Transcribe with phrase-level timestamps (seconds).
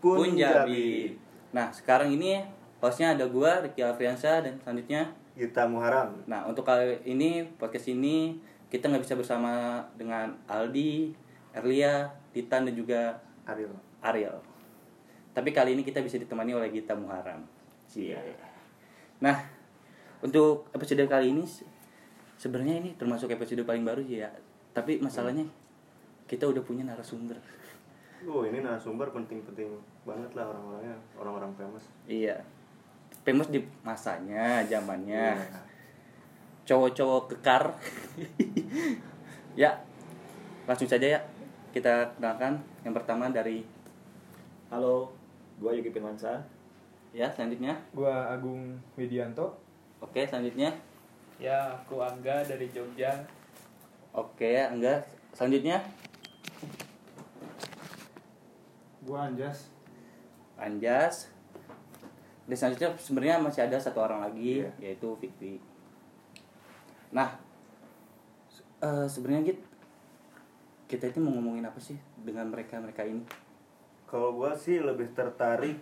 [0.00, 1.16] Punjabi.
[1.52, 2.44] Nah, sekarang ini
[2.80, 5.10] hostnya ada gua Ricky Alfriansa dan selanjutnya.
[5.36, 6.16] Gita Muharam.
[6.24, 8.40] Nah, untuk kali ini podcast ini
[8.72, 11.12] kita nggak bisa bersama dengan Aldi,
[11.52, 13.72] Erlia, Titan dan juga Ariel.
[14.00, 14.36] Ariel.
[15.36, 17.44] Tapi kali ini kita bisa ditemani oleh Gita Muharam.
[17.92, 18.16] Iya.
[19.20, 19.36] Nah,
[20.24, 21.68] untuk episode kali ini se-
[22.40, 24.32] sebenarnya ini termasuk episode paling baru sih ya.
[24.72, 25.44] Tapi masalahnya
[26.24, 27.36] kita udah punya narasumber.
[28.24, 29.68] Oh ini narasumber penting-penting
[30.08, 31.84] banget lah orang-orangnya, orang-orang famous.
[32.08, 32.40] Iya.
[33.28, 35.36] Famous di masanya, zamannya.
[35.36, 35.60] Iya.
[36.64, 37.76] Cowok-cowok kekar.
[39.60, 39.76] ya.
[40.64, 41.20] Langsung saja ya.
[41.76, 42.56] Kita kenalkan
[42.88, 43.68] yang pertama dari
[44.72, 45.12] Halo,
[45.60, 46.40] gua Yogi Firmansa.
[47.12, 47.76] ya, selanjutnya.
[47.92, 49.60] Gua Agung Widianto.
[50.00, 50.72] Oke, selanjutnya.
[51.36, 53.12] Ya, aku Angga dari Jogja.
[54.16, 55.04] Oke, enggak.
[55.36, 55.84] Selanjutnya
[59.06, 59.70] Gua Anjas.
[60.58, 61.30] Anjas.
[62.46, 64.70] Dan selanjutnya sebenarnya masih ada satu orang lagi Iya.
[64.78, 65.58] yaitu Fikri.
[67.10, 67.38] Nah,
[68.46, 69.60] se- eh, sebenarnya Git,
[70.86, 73.22] kita itu mau ngomongin apa sih dengan mereka-mereka ini?
[74.06, 75.74] Kalau gua sih lebih tertarik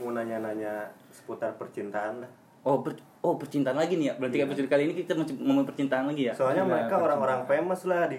[0.00, 2.30] mau nanya-nanya seputar percintaan lah.
[2.64, 4.14] Oh, per- oh percintaan lagi nih ya.
[4.16, 4.44] Berarti Iya.
[4.48, 6.32] episode kali ini kita ngomong percintaan lagi ya.
[6.32, 8.16] Soalnya Iya, mereka orang-orang famous lah di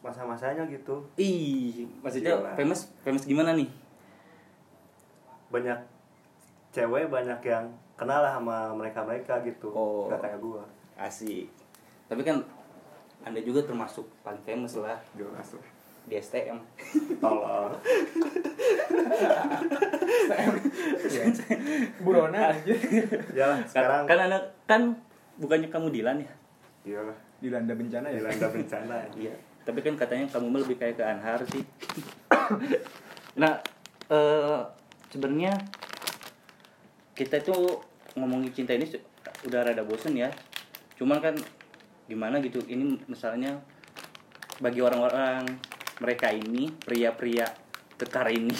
[0.00, 1.04] masa-masanya gitu.
[1.14, 2.54] Ih, maksudnya Iyalah.
[2.56, 3.68] famous famous gimana nih?
[5.48, 5.78] Banyak
[6.70, 9.68] cewek banyak yang kenal lah sama mereka-mereka gitu.
[9.70, 10.08] Oh.
[10.08, 10.64] Gak kayak gua.
[10.96, 11.52] Asik.
[12.06, 12.40] Tapi kan
[13.20, 15.66] Anda juga termasuk paling famous lah Jelas lah.
[16.08, 16.56] di STM.
[17.20, 17.76] Tolong.
[22.00, 22.74] Burona aja.
[23.36, 24.82] ya lah, sekarang kan anak kan
[25.36, 26.32] bukannya kamu Dilan ya?
[26.82, 27.16] iya lah.
[27.40, 28.20] Dilanda bencana ya.
[28.20, 28.96] Dilanda bencana.
[29.12, 29.34] Iya.
[29.70, 31.62] Tapi kan katanya kamu lebih kayak ke Anhar sih.
[33.40, 33.62] nah,
[34.10, 34.60] eh
[35.14, 35.54] sebenarnya
[37.14, 37.54] kita itu
[38.18, 38.90] ngomongin cinta ini
[39.46, 40.34] udah rada bosen ya.
[40.98, 41.38] Cuman kan
[42.10, 42.58] gimana gitu.
[42.66, 43.62] Ini misalnya
[44.58, 45.46] bagi orang-orang
[46.02, 47.46] mereka ini pria-pria
[47.94, 48.50] kekar ini,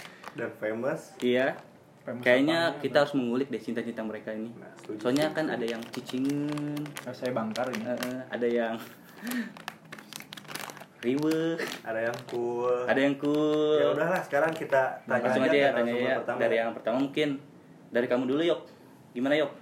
[0.38, 1.14] Dan famous.
[1.22, 1.54] iya.
[2.02, 4.50] Famous Kayaknya apanya, kita harus mengulik deh cinta-cinta mereka ini.
[4.56, 5.38] Nah, setuju, Soalnya setuju.
[5.38, 7.84] kan ada yang cicingen, Oh, saya bangkar ini.
[8.26, 8.74] ada yang
[11.06, 12.76] riwe, Ada yang cool.
[12.84, 13.78] ada yang cool.
[13.78, 16.60] Ya udahlah, sekarang kita tanya langsung aja ya tanya ya pertama dari ya.
[16.60, 17.28] yang pertama mungkin
[17.86, 18.60] dari kamu dulu yuk
[19.12, 19.52] gimana yuk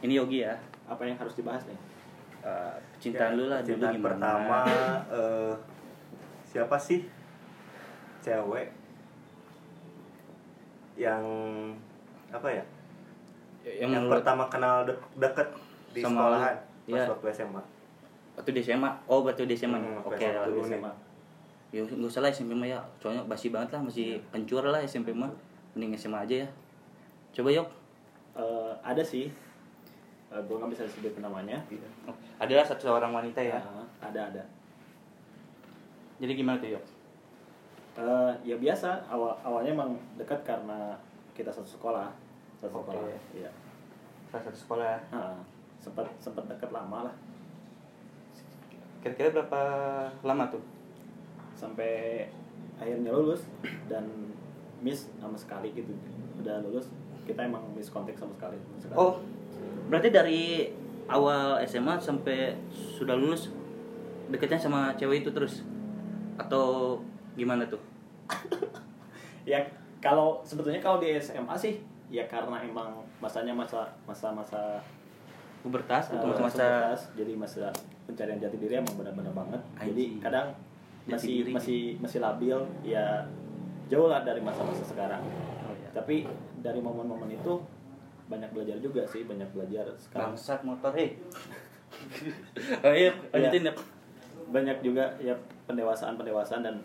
[0.00, 1.78] ini Yogi ya Apa yang harus dibahas nih?
[2.40, 4.60] Eh, cintaan lu lah dulu Cintaan gimana pertama
[5.08, 5.52] eh,
[6.42, 7.06] siapa sih
[8.20, 8.68] cewek
[10.96, 11.22] yang
[12.28, 12.64] apa ya?
[13.62, 15.48] yang, Yang, menurut pertama kenal de- deket
[15.90, 17.04] di Sama sekolahan pas iya.
[17.06, 17.62] waktu SMA.
[18.40, 20.48] Waktu di SMA oh waktu di SMA Hmm, oke waktu lah.
[20.48, 20.64] nih.
[20.66, 20.92] SMA.
[21.70, 25.12] ya nggak usah lah SMP mah ya soalnya basi banget lah masih kencur lah SMP
[25.12, 25.28] mah
[25.70, 26.48] mending SMA aja ya
[27.32, 27.68] coba yuk
[28.30, 29.26] Eh, ada sih.
[30.30, 31.58] Eh, gua nggak bisa sebutin namanya.
[32.06, 34.42] oh, adalah satu seorang wanita ya Eh, ada ada.
[36.16, 36.84] jadi gimana tuh yuk
[37.92, 39.02] Eh, ya biasa.
[39.06, 40.94] Awal awalnya emang dekat karena
[41.32, 42.06] kita satu sekolah.
[42.56, 43.02] Satu sekolah.
[43.34, 43.50] Iya.
[44.24, 45.34] salah satu sekolah Nah,
[45.76, 47.14] sempat sempat dekat lama lah.
[49.00, 49.62] Kira-kira berapa
[50.24, 50.62] lama tuh
[51.56, 52.24] Sampai
[52.80, 53.44] akhirnya lulus
[53.88, 54.08] dan
[54.80, 55.92] miss sama sekali gitu.
[56.40, 56.88] Udah lulus
[57.28, 58.56] kita emang miss kontak sama sekali.
[58.96, 59.20] Oh,
[59.92, 60.72] berarti dari
[61.04, 63.52] awal SMA sampai sudah lulus
[64.32, 65.60] deketnya sama cewek itu terus
[66.40, 66.96] atau
[67.36, 67.82] gimana tuh?
[69.50, 69.60] ya
[70.00, 71.76] kalau sebetulnya kalau di SMA sih
[72.08, 74.80] ya karena emang masanya masa masa masa
[75.60, 77.64] Pubertas eh, atau masa pubertas, jadi masa
[78.04, 80.48] pencarian jati diri emang benar-benar banget jadi kadang
[81.00, 81.50] Jati masih diri.
[81.52, 83.04] masih masih labil ya
[83.86, 85.20] jauh lah dari masa-masa sekarang
[85.60, 85.88] Oh, iya.
[85.92, 86.26] tapi
[86.58, 87.52] dari momen-momen itu
[88.26, 91.18] banyak belajar juga sih banyak belajar sekarang bangsat motor hei.
[92.86, 93.72] oh iya, lanjutin ya.
[94.48, 95.34] banyak juga ya
[95.64, 96.76] pendewasaan pendewasaan dan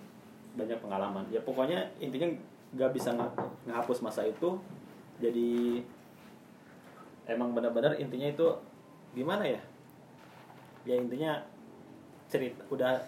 [0.54, 2.30] banyak pengalaman ya pokoknya intinya
[2.72, 3.36] nggak bisa nge-
[3.66, 4.58] ngehapus masa itu
[5.18, 5.82] jadi
[7.26, 8.48] emang benar-benar intinya itu
[9.14, 9.62] gimana ya
[10.86, 11.42] ya intinya
[12.30, 13.02] cerita udah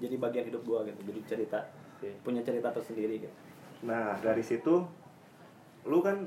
[0.00, 1.58] jadi bagian hidup gua gitu jadi cerita
[2.20, 3.36] punya cerita tersendiri gitu
[3.84, 4.80] Nah, dari situ
[5.84, 6.24] lu kan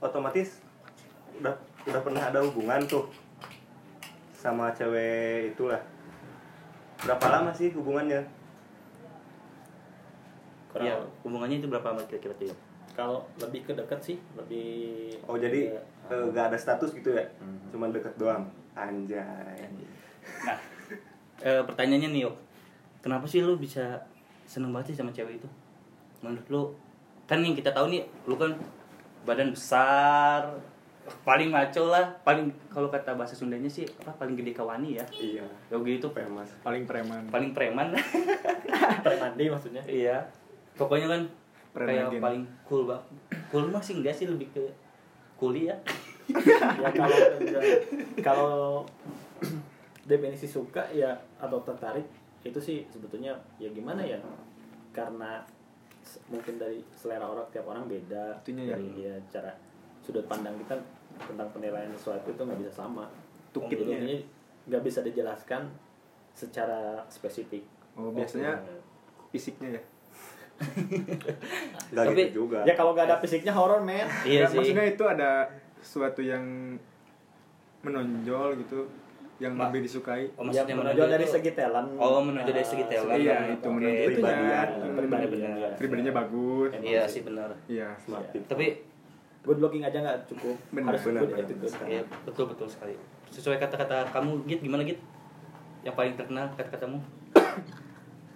[0.00, 0.64] otomatis
[1.36, 1.52] udah
[1.84, 3.04] udah pernah ada hubungan tuh
[4.32, 5.80] sama cewek itulah.
[7.04, 8.24] Berapa lama sih hubungannya?
[10.72, 12.56] kurang Iya, hubungannya itu berapa lama kira-kira tuh?
[12.92, 14.68] Kalau lebih ke dekat sih lebih
[15.22, 17.24] Oh, jadi ke- eh, gak ada status gitu ya?
[17.38, 17.70] Mhm.
[17.70, 18.44] Cuman deket doang.
[18.72, 19.64] Anjay.
[20.42, 20.58] Nah,
[21.38, 22.34] eh, pertanyaannya nih yuk,
[22.98, 24.00] kenapa sih lu bisa
[24.44, 25.48] seneng banget sih sama cewek itu
[26.20, 26.62] menurut lu
[27.24, 28.52] kan nih kita tahu nih lu kan
[29.22, 30.44] badan besar
[31.20, 35.42] paling maco lah paling kalau kata bahasa Sundanya sih apa paling gede kawani ya iya
[35.68, 37.26] Yogi itu famous Paling preman.
[37.26, 37.90] paling preman
[39.04, 39.82] Premandi maksudnya.
[39.84, 40.22] iya
[40.72, 41.22] pokoknya kan
[41.72, 43.02] kayak paling cool bang
[43.48, 44.64] cool mah sih enggak sih lebih ke
[45.40, 45.76] kuliah
[46.30, 46.90] ya.
[46.94, 47.18] Kalau
[48.22, 48.62] kalau
[50.10, 52.06] definisi suka ya atau tertarik
[52.42, 54.18] itu sih sebetulnya ya gimana ya?
[54.94, 55.42] Karena
[56.28, 58.42] mungkin dari selera orang tiap orang beda.
[58.42, 58.70] Itunya ya.
[58.74, 59.52] dari dia cara
[60.02, 60.74] sudut pandang kita
[61.22, 63.06] tentang penilaian sesuatu itu nggak bisa sama.
[63.54, 63.98] Tukitnya.
[64.02, 64.16] Ini
[64.66, 65.70] nggak bisa dijelaskan
[66.34, 67.62] secara spesifik.
[67.94, 68.58] Oh, biasanya
[69.30, 69.82] fisiknya ya.
[71.92, 74.86] Gak Tapi- gitu juga ya kalau nggak ada fisiknya horor men iya Ya, sih Maksudnya
[74.88, 75.30] itu ada
[75.78, 76.44] sesuatu yang
[77.80, 78.86] menonjol gitu
[79.36, 80.30] yang Ma- lebih disukai.
[80.32, 83.52] oh, ya maksudnya menonjol dari segi talent oh menonjol dari segi talent Iya, Oke.
[83.52, 84.46] itu menonjol itu Pribadian.
[84.46, 84.92] ya.
[84.94, 85.50] pribadi benar.
[85.58, 85.70] ya.
[85.74, 86.70] Pribadinya bagus.
[86.76, 87.20] Iya sih.
[87.22, 87.88] benar Iya.
[87.98, 88.46] smart people.
[88.46, 88.66] tapi
[89.42, 91.74] good looking aja nggak cukup Benar, harus benar, good benar, attitude.
[91.84, 92.94] Iya betul betul sekali.
[93.28, 95.02] Sesuai kata-kata kamu Git gimana Git?
[95.82, 97.02] Yang paling terkenal kata-katamu?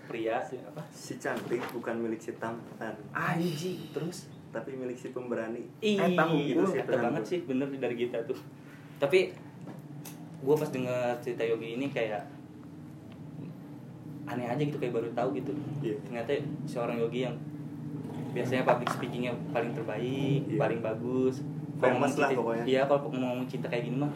[0.06, 0.82] Pria sih apa?
[0.88, 4.30] si cantik bukan milik si tampan Anjing terus.
[4.48, 8.24] tapi milik si pemberani Ih, Eh, tahu itu gitu sih banget sih bener dari kita
[8.24, 8.38] tuh.
[8.96, 9.28] Tapi
[10.38, 12.24] gue pas dengar cerita Yogi ini kayak
[14.26, 15.52] aneh aja gitu kayak baru tahu gitu.
[15.80, 15.94] Iya.
[16.02, 16.30] Ternyata
[16.64, 17.36] seorang Yogi yang
[18.32, 20.58] biasanya public speakingnya paling terbaik, Iya.
[20.58, 21.40] paling bagus.
[21.76, 22.64] Kalau Famous ngomong lah cinta- pokoknya.
[22.64, 24.12] Iya kalau ngomong cinta kayak gini mah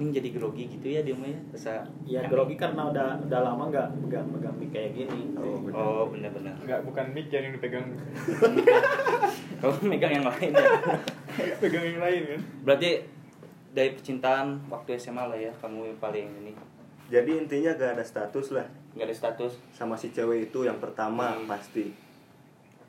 [0.00, 1.38] ini jadi grogi gitu ya dia mah ya.
[1.52, 5.76] Rasa ya grogi karena udah udah lama nggak megang megang mic kayak gini Oh, benar.
[5.76, 6.54] Oh benar-benar.
[6.58, 7.84] Enggak, bukan mic yang dipegang.
[9.56, 10.68] Kalau megang yang lain ya.
[11.62, 12.40] pegang yang lain kan.
[12.64, 12.90] Berarti
[13.70, 16.52] dari percintaan waktu SMA lah ya kamu yang paling ini
[17.06, 19.62] jadi intinya gak ada status lah nggak ada status.
[19.70, 21.46] sama si cewek itu yang pertama Hmm.
[21.46, 21.94] pasti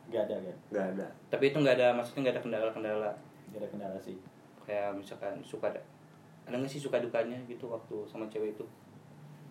[0.09, 3.11] nggak ada kan gak ada Tapi itu nggak ada maksudnya nggak ada kendala-kendala
[3.47, 4.17] nggak ada kendala sih
[4.63, 5.81] kayak misalkan suka ada
[6.43, 8.65] ada nggak sih suka dukanya gitu waktu sama cewek itu?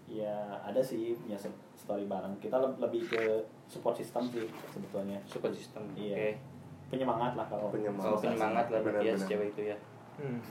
[0.07, 1.39] ya ada sih punya
[1.73, 3.23] story bareng kita le- lebih ke
[3.65, 5.87] support system sih sebetulnya Support system.
[5.95, 6.15] Iya.
[6.15, 6.31] Oke.
[6.91, 8.03] penyemangat lah kalau Penyemangat.
[8.05, 9.77] Kalau penyemangat lah berarti ya cewek itu ya.
[10.19, 10.43] Hmm.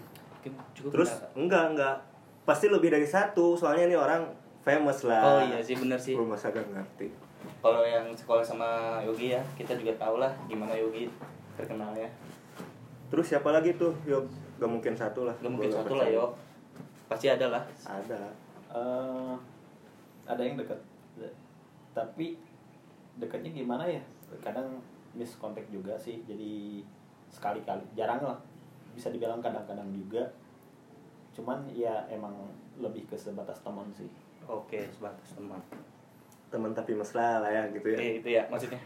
[0.72, 1.36] Cukup terus kendala.
[1.36, 1.96] enggak enggak
[2.42, 4.24] pasti lebih dari satu soalnya ini orang
[4.60, 6.16] famous lah Oh iya sih bener sih.
[6.16, 7.12] lu masa gak ngerti
[7.60, 8.70] Kalau yang sekolah sama
[9.02, 11.12] Yogi ya, kita juga tahu lah gimana Yogi
[11.54, 12.08] terkenalnya.
[13.08, 14.24] terus siapa lagi tuh yuk
[14.60, 15.36] gak mungkin satu lah.
[15.40, 16.26] Gak mungkin satu lah yo.
[17.08, 17.64] Pasti ada lah.
[17.88, 18.20] ada.
[18.70, 19.34] Eh,
[20.30, 20.78] ada yang dekat
[21.90, 22.38] tapi
[23.18, 24.02] dekatnya gimana ya?
[24.40, 24.80] Kadang
[25.18, 26.22] miskontak juga sih.
[26.24, 26.80] Jadi
[27.34, 27.84] sekali-kali.
[27.98, 28.40] Jarang lah.
[28.94, 30.24] Bisa dibilang kadang-kadang juga.
[31.34, 32.36] Cuman ya emang
[32.80, 34.08] lebih ke sebatas teman sih.
[34.48, 35.62] Oke, sebatas teman.
[36.50, 37.98] teman tapi mesra lah ya gitu ya.
[38.02, 38.82] Eh, itu ya maksudnya.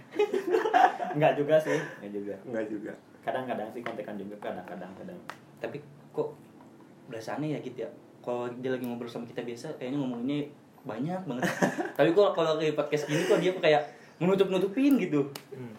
[1.16, 1.80] Enggak juga sih.
[2.04, 2.36] Enggak juga.
[2.44, 2.92] Enggak juga.
[3.24, 5.19] Kadang-kadang sih kontekan juga kadang-kadang kadang
[5.63, 5.80] Tapi
[6.12, 6.36] kok
[7.07, 7.89] berasaannya ya gitu ya.
[8.19, 10.44] Kalau dia lagi ngobrol sama kita biasa, kayaknya ngomongnya
[10.83, 11.48] banyak banget.
[11.98, 13.81] Tapi kok kalau kayak podcast gini kok dia kayak
[14.19, 15.31] menutup-nutupin gitu.
[15.56, 15.76] Hmm.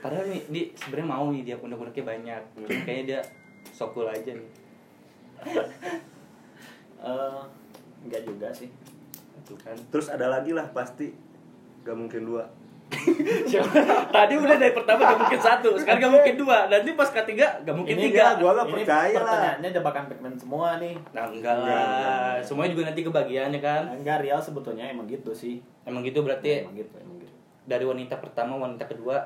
[0.00, 2.42] Padahal nih dia sebenarnya mau nih dia unek-uneknya banyak.
[2.56, 3.20] Cuma kayaknya dia
[3.76, 4.48] sokul aja nih.
[6.98, 7.42] eh
[8.02, 8.70] enggak juga sih
[9.38, 9.78] Itu kan.
[9.90, 11.14] terus ada lagi lah pasti
[11.86, 12.44] gak mungkin dua
[14.10, 17.74] Tadi udah dari pertama gak mungkin satu, sekarang gak mungkin dua, nanti pas ketiga gak
[17.74, 18.16] mungkin Ini tiga.
[18.18, 21.84] enggak, gua gak ini percaya lah pertanyaannya jebakan Batman semua nih Nah enggak Enggak, lah,
[21.84, 22.34] enggak.
[22.42, 23.82] semuanya juga nanti kebagian ya kan.
[23.92, 28.14] enggak real sebetulnya emang gitu sih Emang gitu berarti emang gitu emang gitu dari wanita
[28.16, 29.16] pertama wanita kedua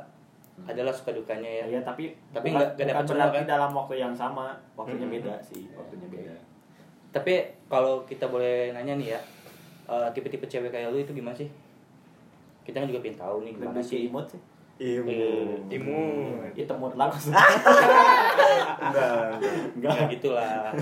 [0.63, 1.65] adalah suka dukanya ya.
[1.69, 3.45] ya, tapi Tapi bukan, nggak- nggak bukan dapet semua, kan?
[3.49, 5.15] dalam waktu yang sama waktunya Hmm.
[5.17, 6.35] beda sih waktunya beda
[7.11, 7.35] Tapi
[7.67, 9.21] kalau kita boleh nanya nih ya,
[9.87, 11.45] eh, tipe-tipe cewek kayak lu itu gimana sih?
[12.63, 14.07] Kita kan juga pengen tahu nih gimana lebih sih.
[14.07, 14.41] imut sih
[14.81, 16.43] Imu Eh, Imun.
[16.53, 17.47] itu mood lah enggak
[18.81, 19.31] enggak.
[19.77, 20.75] Enggak gitu lah.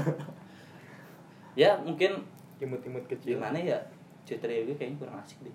[1.52, 2.16] ya mungkin
[2.56, 3.36] Imut-imut kecil.
[3.36, 3.76] gimana ya
[4.22, 5.52] cerita gue kayaknya kurang asik deh.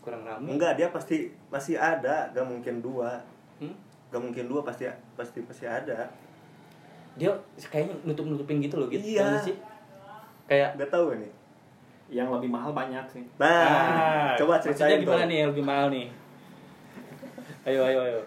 [0.00, 0.48] Kurang rame.
[0.48, 3.20] enggak dia pasti pasti ada gak mungkin dua
[3.58, 3.74] Hmm?
[4.08, 6.06] gak mungkin dua pasti pasti pasti ada
[7.14, 9.02] Dia kayaknya nutup-nutupin gitu loh gitu.
[9.02, 9.34] Iya.
[9.40, 9.56] Sih?
[10.44, 11.28] Kayak Gak tahu ini
[12.08, 16.06] yang lebih mahal banyak sih nah, coba maksudnya ceritain gimana nih yang lebih mahal nih?
[17.62, 18.20] Ayo ayo ayo.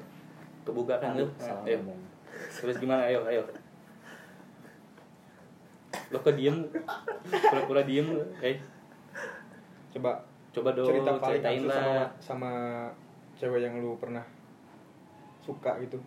[0.62, 1.26] Kebuka kan lu.
[1.66, 1.82] Ayo.
[2.54, 3.02] Terus gimana?
[3.04, 3.42] Ayo, ayo.
[6.10, 6.62] Lo kok diem?
[7.26, 8.22] Pura-pura diem lu.
[8.38, 8.62] Eh,
[9.90, 10.22] Coba
[10.52, 12.08] coba dong cerita paling ceritain langsung sama lah.
[12.22, 12.52] sama
[13.34, 14.22] cewek yang lu pernah
[15.42, 15.98] suka gitu.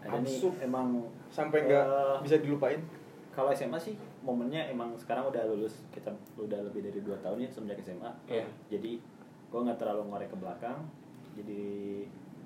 [0.00, 0.56] ada nih Absurd.
[0.58, 0.88] emang
[1.30, 2.80] Sampai nggak Eh, bisa dilupain.
[3.30, 7.48] kalau SMA sih momennya emang sekarang udah lulus kita udah lebih dari dua tahun ya
[7.48, 8.44] semenjak SMA Iya.
[8.68, 9.00] jadi
[9.50, 10.78] gue nggak terlalu ngorek ke belakang
[11.32, 11.62] jadi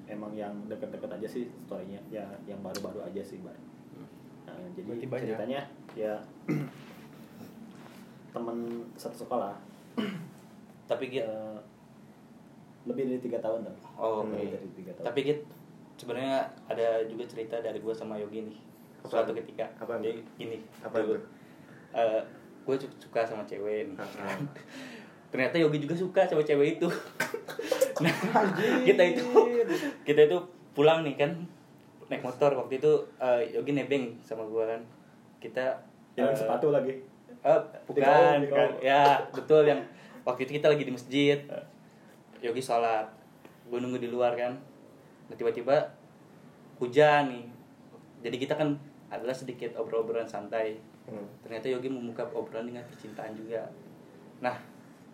[0.07, 3.57] emang yang deket-deket aja sih storynya ya yang baru-baru aja sih bar
[4.45, 5.27] nah, jadi Berarti banyak.
[5.27, 5.61] ceritanya
[5.93, 6.15] ya
[8.33, 8.57] temen
[8.95, 9.55] satu sekolah
[10.91, 11.31] tapi gitu
[12.85, 14.53] lebih dari tiga tahun tapi Oh, lebih oke.
[14.53, 15.43] dari tiga tahun tapi gitu
[15.97, 18.59] sebenarnya ada juga cerita dari gue sama Yogi nih
[19.01, 19.07] Apa?
[19.09, 19.97] suatu ketika Apa?
[19.99, 21.17] Jadi gini Apa itu?
[21.95, 22.21] Eh,
[22.65, 23.97] gue suka sama cewek nih
[25.31, 26.89] ternyata Yogi juga suka sama cewek itu
[28.03, 28.15] nah
[28.83, 29.23] kita itu
[30.03, 30.39] kita itu
[30.73, 31.31] pulang nih kan
[32.09, 34.81] naik motor waktu itu eh, Yogi nebeng sama gue kan
[35.39, 35.77] kita
[36.17, 36.95] yang eh, sepatu lagi
[37.45, 38.57] Di bukan, bukan.
[38.57, 38.81] kaum.
[38.81, 39.85] Ya, betul yang
[40.25, 41.37] waktu itu kita lagi di masjid.
[42.41, 43.05] Yogi sholat.
[43.69, 44.57] Gue nunggu di luar kan.
[45.29, 45.93] Nah, tiba-tiba
[46.81, 47.45] hujan nih.
[48.25, 48.73] Jadi kita kan
[49.13, 50.81] adalah sedikit obrol-obrolan santai.
[51.05, 51.27] Hmm.
[51.43, 53.61] Ternyata Yogi membuka obrolan dengan percintaan juga.
[54.41, 54.57] Nah,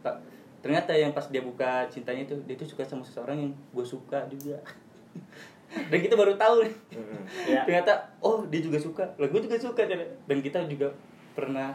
[0.01, 0.23] tak-
[0.61, 4.23] ternyata yang pas dia buka cintanya itu dia tuh suka sama seseorang yang gue suka
[4.27, 4.59] juga.
[5.91, 6.75] Dan kita baru tahu nih.
[6.95, 7.23] Hmm.
[7.47, 7.63] Ya.
[7.63, 9.07] Ternyata oh dia juga suka.
[9.17, 9.87] Lah gue juga suka
[10.27, 10.91] dan kita juga
[11.31, 11.71] pernah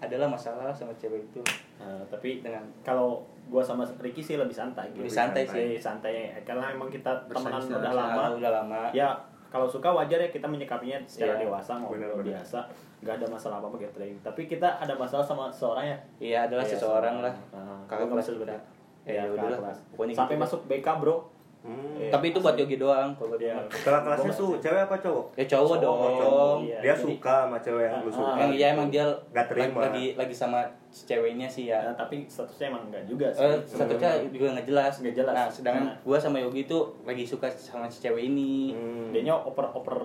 [0.00, 1.42] adalah masalah sama cewek itu
[1.76, 5.00] Nah, tapi dengan kalau gua sama Ricky sih lebih santai gitu.
[5.00, 5.76] Lebih santai sih.
[5.76, 9.12] santai karena emang kita temenan udah lama Ah, udah lama ya
[9.48, 12.68] kalau suka wajar ya kita menyikapinya secara Iya, dewasa ngobrol biasa
[13.00, 16.60] nggak ada masalah apa apa gitu tapi kita ada masalah sama seorang ya iya adalah
[16.60, 18.48] Iya, seseorang sama- lah Nah, kakak kelas sebutin.
[18.48, 18.60] ya,
[19.06, 19.78] Iya, ya udah kelas.
[19.90, 20.42] pokoknya sampai gitu.
[20.42, 21.16] masuk BK bro
[21.60, 21.92] Hmm.
[21.92, 22.08] Iya.
[22.08, 23.52] tapi itu buat Yogi doang kalau Iya.
[23.52, 25.24] dia Kakak kelasnya tuh cewek apa cowok?
[25.34, 26.56] ya cowok Cowok, dong cowok.
[26.58, 28.30] Iya, Dia jadi- suka sama cewek yang lu Ah, suka.
[28.34, 29.78] emang iya emang dia Nggak terima.
[29.82, 30.60] lagi lagi sama
[30.90, 34.92] ceweknya sih ya Nah, tapi statusnya emang enggak juga sih Eh, statusnya juga nggak jelas.
[34.96, 35.34] Nggak jelas.
[35.34, 35.96] Nah, sedangkan Nah.
[36.00, 38.74] gua sama Yogi tuh lagi suka sama si cewek ini.
[38.74, 39.10] Hmm.
[39.12, 39.98] dia oper oper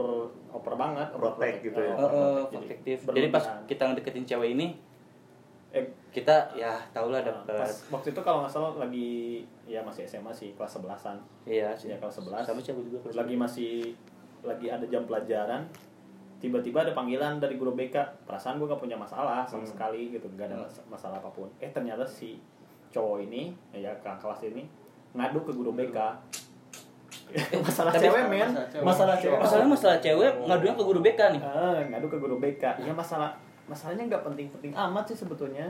[0.51, 1.91] oper banget Protek gitu ya.
[1.91, 2.51] Oh, Eh, eh, protek.
[2.55, 2.97] protektif.
[3.01, 3.17] berlebihan.
[3.17, 4.67] Jadi pas kita ngedeketin cewek ini,
[5.71, 7.57] eh kita ya tau lah Nah, dapet.
[7.59, 9.09] pas waktu itu kalau nggak salah lagi
[9.65, 11.89] ya masih SMA sih kelas 11-an Iya sih.
[11.89, 13.73] ya kelas 11 Sama siapa juga kelas lagi masih
[14.41, 15.65] lagi ada jam pelajaran
[16.45, 19.71] tiba-tiba ada panggilan dari guru BK perasaan gue gak punya masalah sama Hmm.
[19.71, 22.37] sekali gitu gak ada mas- masalah apa pun eh ternyata si
[22.87, 24.61] cowok ini ya kakak kelas ini
[25.11, 25.97] ngadu ke guru BK
[27.65, 28.85] masalah Tapi- cewek men masalah cewek.
[28.85, 31.41] masalah cewek Masalahnya masalah cewek ngadunya ke guru BK nih.
[31.41, 33.33] Ah, ngadu ke guru BK ya masalah
[33.65, 35.65] masalahnya nggak penting-penting amat sih sebetulnya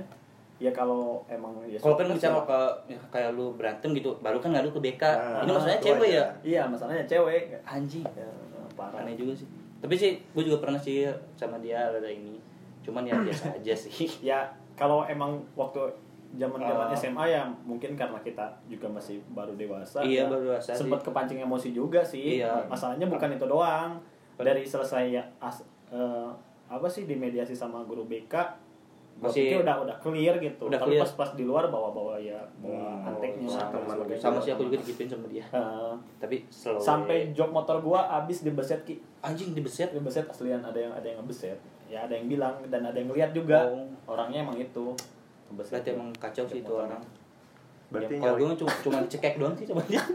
[0.55, 4.51] ya kalau emang ya Kalau kan bicara ke ya, kayak lu berantem gitu, baru kan
[4.51, 5.03] ngadu ke BK.
[5.03, 6.15] Nah, ini masalahnya cewek aja.
[6.15, 6.25] ya.
[6.45, 8.03] iya masalahnya cewek Anjing.
[8.05, 8.27] ya,
[8.71, 9.47] parah Aneh juga sih.
[9.77, 12.37] Tapi sih gue juga pernah sih sama dia ada ini.
[12.81, 14.07] Cuman ya biasa aja sih.
[14.21, 15.79] ya kalau emang waktu
[16.35, 16.93] zaman zaman Oh.
[16.93, 20.83] SMA ya mungkin karena kita juga masih baru dewasa Iya, ya, baru dewasa sih.
[20.83, 22.67] sempat kepancing emosi juga sih Iya.
[22.67, 23.95] masalahnya bukan itu doang
[24.35, 26.29] dari selesai ya as, eh,
[26.67, 28.35] apa sih dimediasi sama guru BK
[29.15, 31.01] Masih- udah udah clear gitu Udah tapi clear.
[31.01, 34.11] pas pas di luar bawa bawa ya bawa Hmm, anteknya sama-.
[34.13, 35.45] Sama sih aku juga digituin sama dia.
[35.47, 36.75] Eh, Tapi slow.
[36.75, 39.89] sampai jok motor gua abis dibeset ki anjing dibeset.
[39.89, 41.55] dibeset aslian ada yang ada yang ngebeset
[41.85, 43.87] ya ada yang bilang dan ada yang lihat juga Oh.
[44.09, 44.91] orangnya emang itu
[45.47, 46.99] Ngebeset Berarti emang kacau sih itu orang.
[47.87, 50.01] Berarti Ya, kalau gue cuma cuma dicekek doang sih sama dia.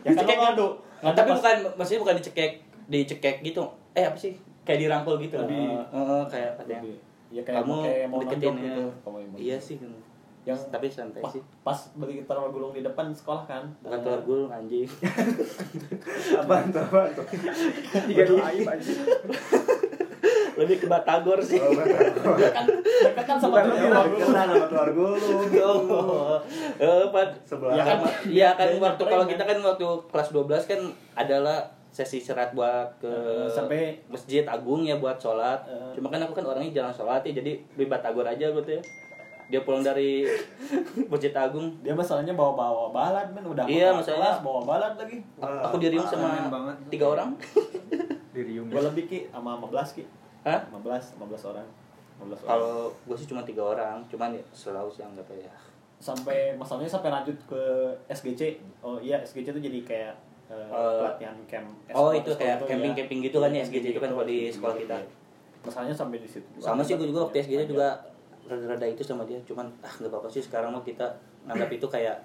[0.00, 0.68] Ya kan ngadu.
[1.00, 2.52] Nah, tapi bukan maksudnya bukan dicekek
[2.86, 3.62] dicekek gitu.
[3.92, 4.32] Eh apa sih?
[4.62, 5.36] Kayak dirangkul gitu.
[5.38, 6.80] Lebih- Heeh, kayak katanya.
[6.82, 8.62] Lebih- ya kayak kamu kayak mau deketin ya.
[8.66, 8.84] gitu.
[9.38, 9.76] Iya sih.
[10.40, 11.42] Yang tapi santai pas, sih.
[11.60, 13.62] pas beli telur gulung di depan sekolah kan.
[13.80, 14.88] Bukan telur gulung anjing.
[16.40, 16.86] Apaan tuh?
[18.08, 18.92] Tiga dua aib aja.
[20.58, 21.56] Lebih ke batagor sih.
[21.56, 22.36] Oh, betul.
[22.52, 24.28] kan dekat kan sama Bukan telur lebih gulung.
[24.28, 25.48] kenal sama telur gulung.
[25.60, 26.36] Oh,
[26.76, 27.28] eh, Pak.
[27.44, 27.72] Sebelah.
[27.72, 29.30] Ya kan, Iya kan waktu kalau kan.
[29.30, 30.80] kita kan waktu kelas 12 kan
[31.14, 31.58] adalah
[31.90, 35.58] sesi serat buat ke Eh, sampai- masjid agung ya buat sholat.
[35.64, 35.92] Eh.
[35.92, 38.82] Cuma kan aku kan orangnya jarang sholat ya jadi lebih batagor aja gitu ya.
[39.48, 40.22] Dia pulang dari
[41.10, 41.74] masjid agung.
[41.80, 45.18] Dia masalahnya bawa-bawa balad men udah Iya, masalahnya- bawa balad lagi.
[45.36, 46.76] Wah, Aku dirium aneh sama banget.
[46.88, 47.34] tiga orang.
[48.30, 48.66] Dirium.
[48.66, 50.04] Gua lebih ki sama 15 ki.
[50.42, 50.62] Hah?
[50.70, 51.66] 15, 15 orang.
[52.16, 52.48] 15 orang.
[52.48, 55.50] Kalau gue sih cuma tiga orang, cuman ya selalu sih anggap ya.
[55.98, 57.60] sampai masalahnya sampai lanjut ke
[58.08, 58.56] SGC.
[58.80, 60.14] Oh iya, SGC itu jadi kayak
[60.50, 61.68] eh, Eh, pelatihan camp.
[61.92, 64.54] oh, itu kayak gitu camping-camping gitu kan ya, Camping SGC itu kan kalau di gitu,
[64.58, 64.82] sekolah gitu.
[64.84, 64.96] kita.
[65.60, 66.48] Masalahnya sampai di situ.
[66.58, 67.68] Sama sih gue juga waktu SGD Ada.
[67.68, 67.86] juga
[68.42, 71.06] rada-rada itu sama dia, cuman ah nggak apa-apa sih sekarang mau kita
[71.44, 72.18] nganggap itu kayak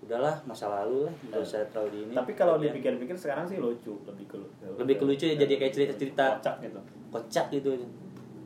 [0.00, 2.12] udahlah masa lalu lah, nggak usah terlalu di ini.
[2.12, 4.38] Tapi kalau Ya, dipikir-pikir sekarang sih lucu, lebih ke
[4.76, 6.24] Lebih ke lucu ya, jadi kayak cerita-cerita.
[6.36, 6.78] kocak gitu.
[7.08, 7.70] kocak gitu.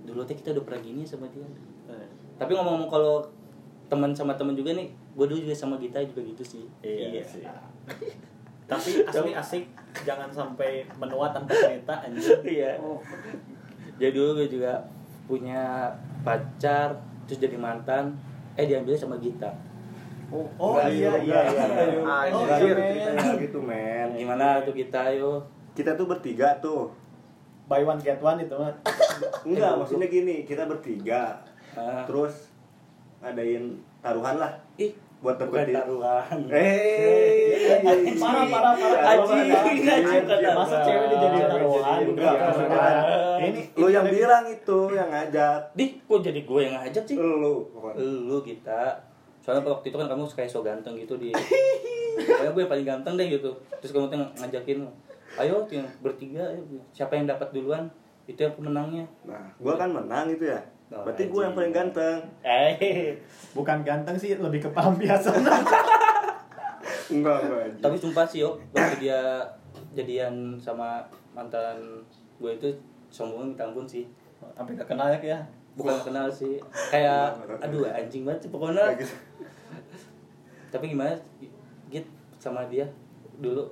[0.04, 1.44] Dulu teh kita udah pernah gini sama dia.
[1.88, 3.24] Eh, Tapi ngomong-ngomong kalau
[3.86, 6.64] teman sama teman juga nih, gue dulu juga sama Gita juga gitu sih.
[6.80, 7.42] Iya, sih.
[8.66, 9.64] Tapi asli asik,
[10.02, 12.38] jangan sampai menua tanpa cerita anjir.
[12.56, 12.76] Iya.
[13.96, 14.82] Jadi dulu gue juga
[15.24, 16.94] punya pacar
[17.24, 18.14] terus jadi mantan
[18.54, 19.50] eh diambil sama Gita
[20.28, 21.38] Oh, Nggak, iya nggak, iya.
[21.44, 21.88] nggak, nggak.
[21.96, 23.14] Oh, Nggak, iya, ceritanya men.
[23.16, 25.38] nggak gitu men gimana tuh kita yo
[25.72, 26.90] kita tuh bertiga tuh
[27.66, 28.70] Buy one get one itu mah.
[29.46, 31.34] enggak maksudnya gini kita bertiga
[31.72, 32.02] Ah.
[32.04, 32.50] terus
[33.20, 34.54] ngadain taruhan lah
[35.24, 37.56] buat dapetin taruhan eh
[38.16, 39.10] Parah parah parah.
[39.16, 40.54] Anjing, Anjing, anjing.
[40.54, 41.98] Masa cewek dijadiin taruhan?
[42.14, 42.34] Enggak,
[43.42, 47.16] Ini lu yang bilang itu yang ngajak Dih, kok jadi gue yang ngajak sih?
[47.18, 47.66] lu.
[47.98, 48.96] Lu kita.
[49.42, 51.34] Soalnya waktu itu kan kamu kayak so ganteng gitu di.
[52.16, 53.50] Pokoknya gue paling ganteng deh gitu.
[53.82, 54.78] Terus kamu tuh ngajakin,
[55.42, 55.66] ayo
[56.00, 56.44] bertiga,
[56.94, 57.90] siapa yang dapat duluan
[58.26, 59.06] itu yang pemenangnya.
[59.22, 63.18] nah gua kan menang itu ya Oh, berarti gua yang paling ganteng Eh,
[63.50, 65.42] bukan ganteng sih, lebih ke pelampiasan.
[67.10, 67.82] enggak enggak anjing.
[67.82, 69.42] tapi sumpah sih yo, waktu dia
[69.94, 71.02] jadian sama
[71.34, 71.74] mantan
[72.38, 72.68] gue itu
[73.10, 74.06] sombongnya minta ampun sih.
[74.54, 75.38] Sampai gak kenal ya ya.
[75.74, 76.56] Bukan kenal sih,
[76.90, 78.94] kayak aduh anjing banget sih pokoknya.
[78.94, 79.14] Gitu.
[80.70, 81.14] Tapi gimana
[81.90, 82.06] git
[82.38, 82.86] sama dia
[83.42, 83.66] dulu?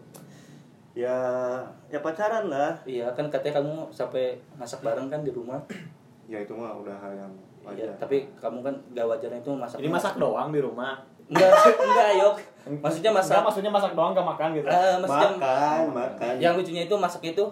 [0.95, 1.11] ya
[1.91, 5.59] ya pacaran lah Iya kan katanya kamu sampai masak bareng kan di rumah.
[6.25, 7.33] Ya itu mah udah hal yang
[7.65, 9.81] Iya, wajar tapi kamu kan gak wajarnya itu masak.
[9.81, 11.01] Jadi masak doang di rumah.
[11.33, 11.49] Enggak,
[11.89, 12.37] enggak, Yok.
[12.85, 13.41] Maksudnya masak.
[13.41, 14.69] Enggak, maksudnya masak doang gak makan gitu.
[14.69, 17.45] Eh, maksudnya makan makan yang lucunya itu masak itu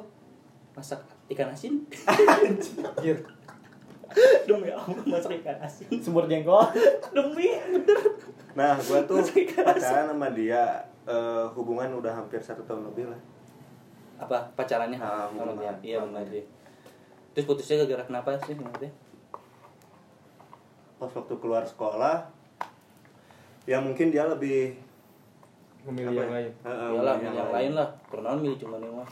[0.76, 1.00] masak
[1.32, 1.80] ikan asin.
[4.44, 5.88] Demi Allah masak ikan asin.
[5.96, 6.60] Sumur jengkol.
[7.16, 8.00] Demi bener.
[8.52, 9.24] nah gua tuh
[9.64, 10.76] pacaran sama dia
[11.08, 13.20] eh, hubungan udah hampir satu tahun lebih lah
[14.20, 15.00] Apa pacarannya?
[15.00, 15.72] Ah, sama hubungan.
[15.80, 15.96] dia.
[15.96, 16.44] Iya benar sih.
[17.32, 18.92] Terus putusnya gara-gara kenapa sih maksudnya?
[21.02, 22.30] pas waktu keluar sekolah
[23.66, 24.70] ya mungkin dia lebih
[25.82, 26.36] memilih apa yang ya?
[26.38, 27.88] lain Heeh, Iyalah, memilih yang, lain lah.
[28.06, 29.08] Karena milih cuma nih mah.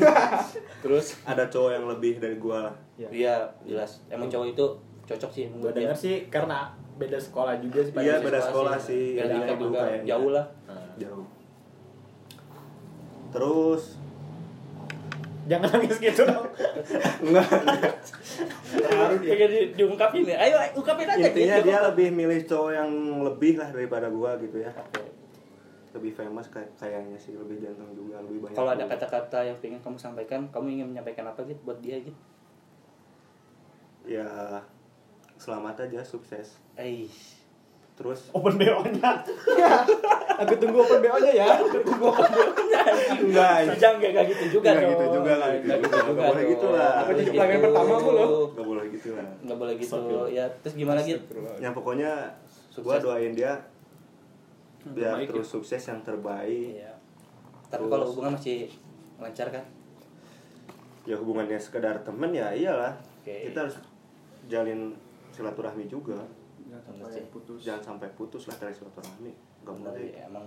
[0.80, 4.00] terus ada cowok yang lebih dari gua lah Iya, jelas.
[4.08, 4.64] Emang cowok itu
[5.04, 7.92] cocok sih Gue menurut denger sih karena beda sekolah juga sih.
[8.00, 9.04] Iya, beda sekolah sih.
[9.12, 10.08] Beda Beda tingkat emang juga kayaknya.
[10.08, 10.46] jauh lah.
[10.64, 10.88] Nah.
[10.96, 11.26] jauh
[13.30, 13.99] terus
[15.48, 16.46] Jangan nangis gitu dong.
[17.22, 17.48] enggak
[19.20, 20.36] Kayak di, diungkapin ya.
[20.38, 21.20] Ayo ungkapin aja.
[21.22, 21.66] intinya gitu.
[21.66, 22.90] dia lebih milih cowok yang
[23.22, 24.72] lebih lah daripada gua gitu ya
[25.90, 29.82] lebih famous kayak kayaknya sih lebih jantung juga lebih banyak Kalau ada kata-kata yang pengen
[29.82, 32.14] kamu sampaikan, kamu ingin menyampaikan apa gitu buat dia gitu?
[34.06, 34.62] ya
[35.36, 37.10] selamat aja sukses Eh,
[38.00, 39.10] terus Open BO-nya.
[40.40, 41.46] Aku tunggu open BO-nya ya.
[41.52, 42.80] Aku tunggu open BO-nya.
[43.12, 44.88] enggak jangan gak kayak gitu juga dong.
[44.88, 46.22] gitu juga lah, Nggak gitu gitu juga.
[46.24, 46.92] boleh gitu lah.
[47.04, 48.24] Boleh jadi pelanggan pertamamu lo?
[48.50, 49.98] nggak boleh gitu lah Nggak boleh gitu.
[50.32, 51.24] Ya, terus gimana gitu?
[51.60, 52.10] yang pokoknya
[52.80, 53.52] gua doain dia
[54.80, 56.92] biar terbaik terus sukses yang terbaik Iya.
[57.68, 58.72] Tapi kalau hubungan masih
[59.20, 59.64] lancar kan?
[61.04, 63.76] ya hubungannya sekedar temen ya iyalah kita harus
[64.48, 64.92] jalin
[65.32, 66.16] silaturahmi juga
[66.70, 67.24] Bener sih.
[67.60, 70.46] jangan sampai putus lah dari silaturahmi nggak Bener boleh ya, emang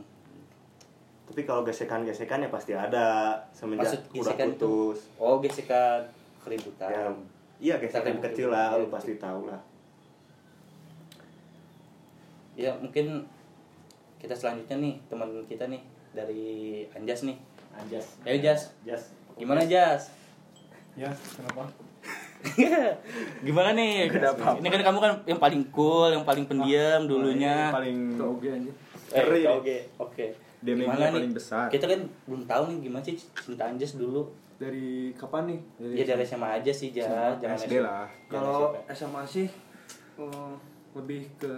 [1.23, 3.05] tapi kalau gesekan-gesekan ya pasti ada
[3.51, 4.57] semenjak Maksud udah gesekan itu?
[4.57, 5.99] putus Oh, gesekan
[6.39, 6.89] keributan.
[6.89, 7.03] ya
[7.59, 8.79] iya gesekan kecil lah kecil.
[8.79, 9.61] lu pasti tahu lah
[12.53, 13.25] Ya, mungkin
[14.15, 15.81] kita selanjutnya nih, teman kita nih
[16.13, 16.45] dari
[16.93, 17.33] Anjas nih.
[17.73, 18.05] Anjas.
[18.21, 19.09] Ayo Jas, Jas.
[19.33, 20.13] gimana Jas?
[20.93, 21.65] ya kenapa
[23.45, 24.07] Gimana nih?
[24.07, 24.55] Kenapa?
[24.55, 27.69] Ini kan kamu kan yang paling cool, yang paling pendiam dulunya.
[27.69, 28.71] paling oke aja
[29.13, 30.25] Eh, oke, oke.
[30.59, 31.13] Gimana nih?
[31.13, 31.67] paling besar.
[31.67, 34.27] Kita kan belum tahu nih gimana sih cinta Anjas dulu.
[34.53, 35.59] dari kapan nih
[35.93, 36.87] Ya dari SMA aja sih.
[36.89, 38.07] SMA, Jangan SD lah.
[38.27, 38.71] Kalau.
[38.87, 39.47] SMA sih
[40.15, 40.53] eh,
[40.93, 41.51] lebih ke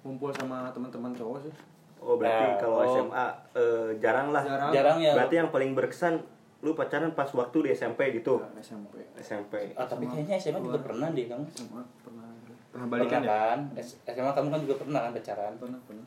[0.00, 1.54] ngumpul sama teman-teman cowok sih
[1.98, 2.86] oh berarti Ya, kalau oh.
[2.86, 5.12] SMA eh, jarang lah jarang Jarang ya.
[5.12, 6.24] berarti yang paling berkesan
[6.60, 10.60] lu pacaran pas waktu di SMP gitu Ya, SMP SMP Ah, tapi SMA kayaknya SMA
[10.60, 11.44] juga pernah deh kamu.
[11.48, 12.28] SMA pernah
[12.70, 13.28] Pernah balikan ya?
[13.28, 13.58] kan?
[13.74, 15.52] S- SMA kamu kan juga pernah kan pacaran.
[15.56, 16.06] pernah pernah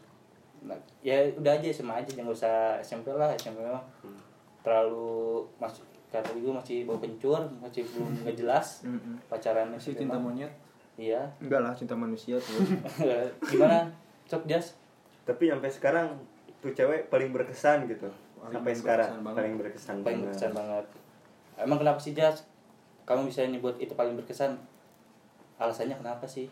[0.63, 4.15] Nah, ya udah aja SMA aja jangan usah SMP lah SMP mah Hmm.
[4.61, 5.11] terlalu
[5.57, 9.17] masih karena juga masih bau kencur masih belum nggak jelas Mm-mm.
[9.27, 10.53] pacarannya masih sih cinta monyet
[10.95, 12.61] iya Enggak lah cinta manusia tuh.
[13.43, 13.89] gimana
[14.23, 14.77] cok jas
[15.23, 16.07] tapi sampai sekarang
[16.59, 18.07] tuh cewek paling berkesan gitu
[18.49, 19.37] sampai sekarang banget.
[19.37, 20.23] paling berkesan paling banget.
[20.27, 20.85] berkesan banget
[21.55, 22.37] emang kenapa sih jas
[23.03, 24.57] kamu bisa nyebut itu paling berkesan
[25.55, 26.49] alasannya kenapa sih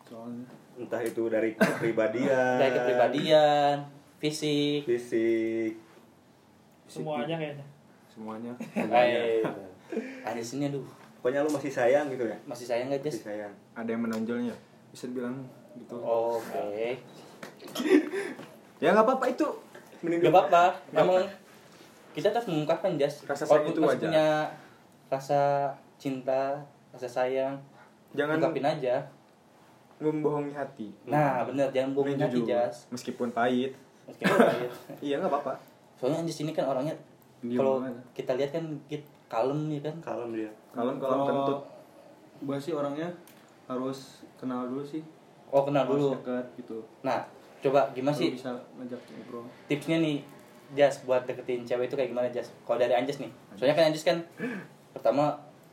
[0.00, 3.76] soalnya entah itu dari kepribadian kayak kepribadian
[4.16, 5.74] fisik fisik
[6.88, 7.66] Semuanya kayaknya.
[8.08, 8.52] Semuanya.
[8.72, 9.44] eh
[10.24, 10.80] ada sini aduh
[11.20, 14.56] pokoknya lu masih sayang gitu ya masih sayang nggak masih jas sayang Ada yang menonjolnya.
[14.88, 15.36] Bisa dibilang
[15.76, 16.00] gitu.
[16.00, 16.88] oke
[18.80, 19.44] Ya nggak apa-apa itu.
[19.98, 21.22] Gak apa-apa, emang
[22.14, 23.26] kita harus mengungkapkan jas.
[23.26, 23.98] Rasa sayang itu wajar.
[24.06, 24.26] punya
[25.08, 25.40] rasa
[25.96, 26.60] cinta
[26.92, 27.54] rasa sayang
[28.12, 29.00] Jangan ungkapin aja
[29.98, 30.88] membohongi hati.
[31.04, 32.48] nah bener jangan bohongin Ini hati jujur.
[32.48, 33.72] jas Meskipun pahit.
[34.06, 34.70] Meskipun pahit.
[35.08, 35.52] Iya nggak apa-apa.
[35.98, 36.94] soalnya Anjis ini kan orangnya
[37.42, 37.82] kalau
[38.14, 41.60] kita lihat kan git kalem ya kan kalem dia Kalau kalau kentut
[42.38, 43.10] gue sih orangnya
[43.66, 45.02] harus kenal dulu sih
[45.50, 47.26] oh kenal harus dulu dekat gitu nah
[47.58, 49.44] coba gimana sih bisa ngajak ngobrol.
[49.66, 50.22] tipsnya nih
[50.70, 52.52] Jas buat deketin cewek itu kayak gimana Jas?
[52.62, 53.32] Kalau dari Anjas nih.
[53.54, 54.18] Soalnya kan Anjas kan
[54.90, 55.32] pertama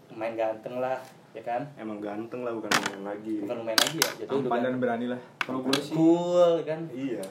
[0.09, 0.95] main ganteng lah
[1.31, 1.67] ya kan?
[1.75, 3.37] Emang ganteng lah bukan main lagi.
[3.39, 5.19] Bukan main lagi ya jatuh udah tampan dan berani lah.
[5.37, 6.81] kalau gue sih cool ya kan?
[6.89, 7.21] Iya.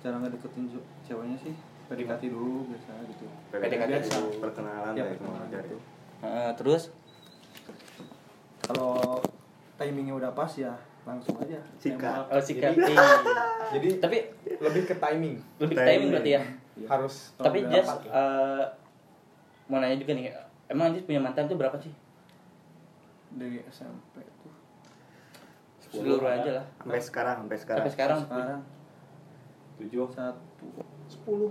[0.00, 1.52] cara ngedeketin ce- ceweknya sih
[1.86, 3.26] PDKT dulu biasa gitu.
[3.50, 4.14] PDKT Biasa.
[4.16, 4.28] dulu.
[4.38, 5.76] perkenalan ya itu perkenalan gitu.
[6.20, 6.82] Heeh, terus?
[8.62, 9.18] Kalau
[9.74, 12.28] timingnya udah pas ya langsung aja Sikat.
[12.28, 13.06] Oh sikat Jadi- Iya.
[13.74, 14.16] Jadi tapi
[14.58, 15.34] lebih ke timing.
[15.56, 15.94] lebih ke Timing.
[15.96, 16.42] timing berarti ya
[16.76, 16.86] Iya.
[16.88, 17.72] Harus tapi berapa?
[17.74, 18.64] Jas eh,
[19.66, 20.24] mau nanya juga nih
[20.66, 21.92] emang Anjas punya mantan tuh berapa sih
[23.30, 24.50] dari SMP tuh
[25.80, 28.60] seluruh aja lah sampai sekarang sampai sekarang sampai sekarang
[29.76, 30.66] tujuh satu
[31.06, 31.50] sepuluh.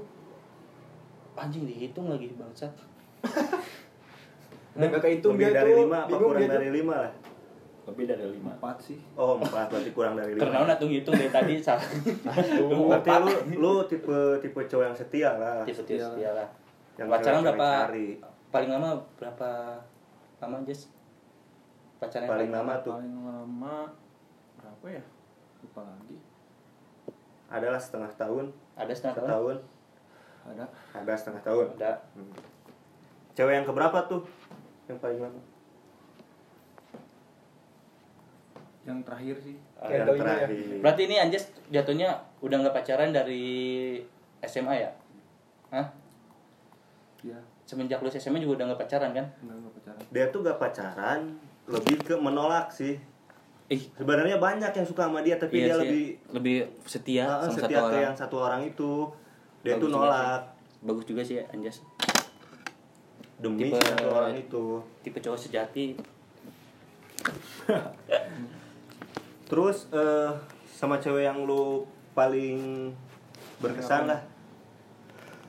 [1.33, 2.71] anjing dihitung lagi bangsat
[4.71, 5.79] Dan gak kehitung lebih dia dari tuh.
[5.81, 7.11] lima apa kurang dia dari lima lah
[7.89, 8.53] lebih dari lima.
[8.55, 8.97] Empat sih.
[9.17, 10.41] Oh empat berarti kurang dari lima.
[10.45, 11.83] Karena natung hitung dari tadi salah.
[12.23, 15.65] Berarti lu lu tipe tipe cowok yang setia lah.
[15.65, 16.47] Tipe tipe setia lah.
[16.95, 17.69] Yang pacaran cewek berapa?
[17.89, 18.09] cari.
[18.49, 19.49] Paling lama berapa
[20.39, 20.81] lama Jas
[21.99, 22.73] pacaran yang paling lama?
[22.79, 22.93] tuh.
[22.95, 23.75] Paling lama
[24.61, 25.03] berapa ya?
[25.65, 26.17] Lupa lagi.
[27.49, 28.45] Adalah setengah tahun.
[28.77, 29.29] Ada setengah tahun?
[29.29, 29.57] Setahun.
[30.49, 30.65] Ada.
[30.95, 31.65] Ada setengah tahun.
[31.75, 31.91] Ada.
[32.15, 32.33] Hmm.
[33.37, 34.23] cewek yang keberapa tuh?
[34.89, 35.41] Yang paling lama
[38.89, 39.55] yang terakhir sih.
[39.85, 40.47] Yang doi-nya ya.
[40.49, 40.79] terakhir.
[40.81, 42.09] Berarti ini Anjas jatuhnya
[42.41, 43.45] udah nggak pacaran dari
[44.41, 44.91] SMA ya?
[45.69, 45.87] Hah?
[47.21, 47.37] ya.
[47.69, 49.25] Semenjak lulus SMA juga udah nggak pacaran kan?
[49.45, 50.01] Enggak enggak pacaran.
[50.09, 51.19] Dia tuh gak pacaran
[51.69, 52.97] lebih ke menolak sih.
[53.69, 53.81] Ih.
[53.93, 55.81] Sebenarnya banyak yang suka sama dia tapi iya dia sih.
[55.85, 56.57] lebih lebih
[56.89, 58.01] setia ah, sama setia satu ke orang.
[58.01, 58.91] yang satu orang itu.
[59.61, 60.41] Dia Bagus tuh juga nolak.
[60.81, 61.77] Bagus juga sih Anjas.
[63.37, 64.65] Demi Tipe- satu orang itu.
[65.05, 65.95] tipe cowok sejati
[69.49, 70.31] terus eh,
[70.69, 71.83] sama cewek yang lu
[72.13, 72.93] paling
[73.57, 74.21] berkesan lah.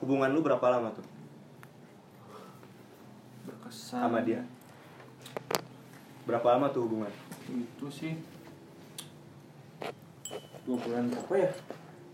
[0.00, 1.04] Hubungan lu berapa lama tuh?
[3.44, 4.08] Berkesan.
[4.08, 4.40] Sama dia.
[6.24, 7.12] Berapa lama tuh hubungan?
[7.52, 8.16] Itu sih
[10.64, 11.04] dua bulan.
[11.12, 11.50] Apa ya?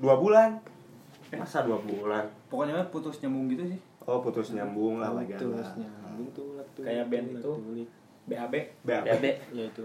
[0.03, 0.51] Dua bulan?
[1.31, 2.27] Masa dua bulan?
[2.51, 3.81] Pokoknya putus nyambung gitu sih.
[4.07, 7.53] Oh putus nyambung lah lagi putus nyambung tuh Kayak band itu.
[8.27, 9.05] BAB BAB.
[9.07, 9.85] BAB ya itu.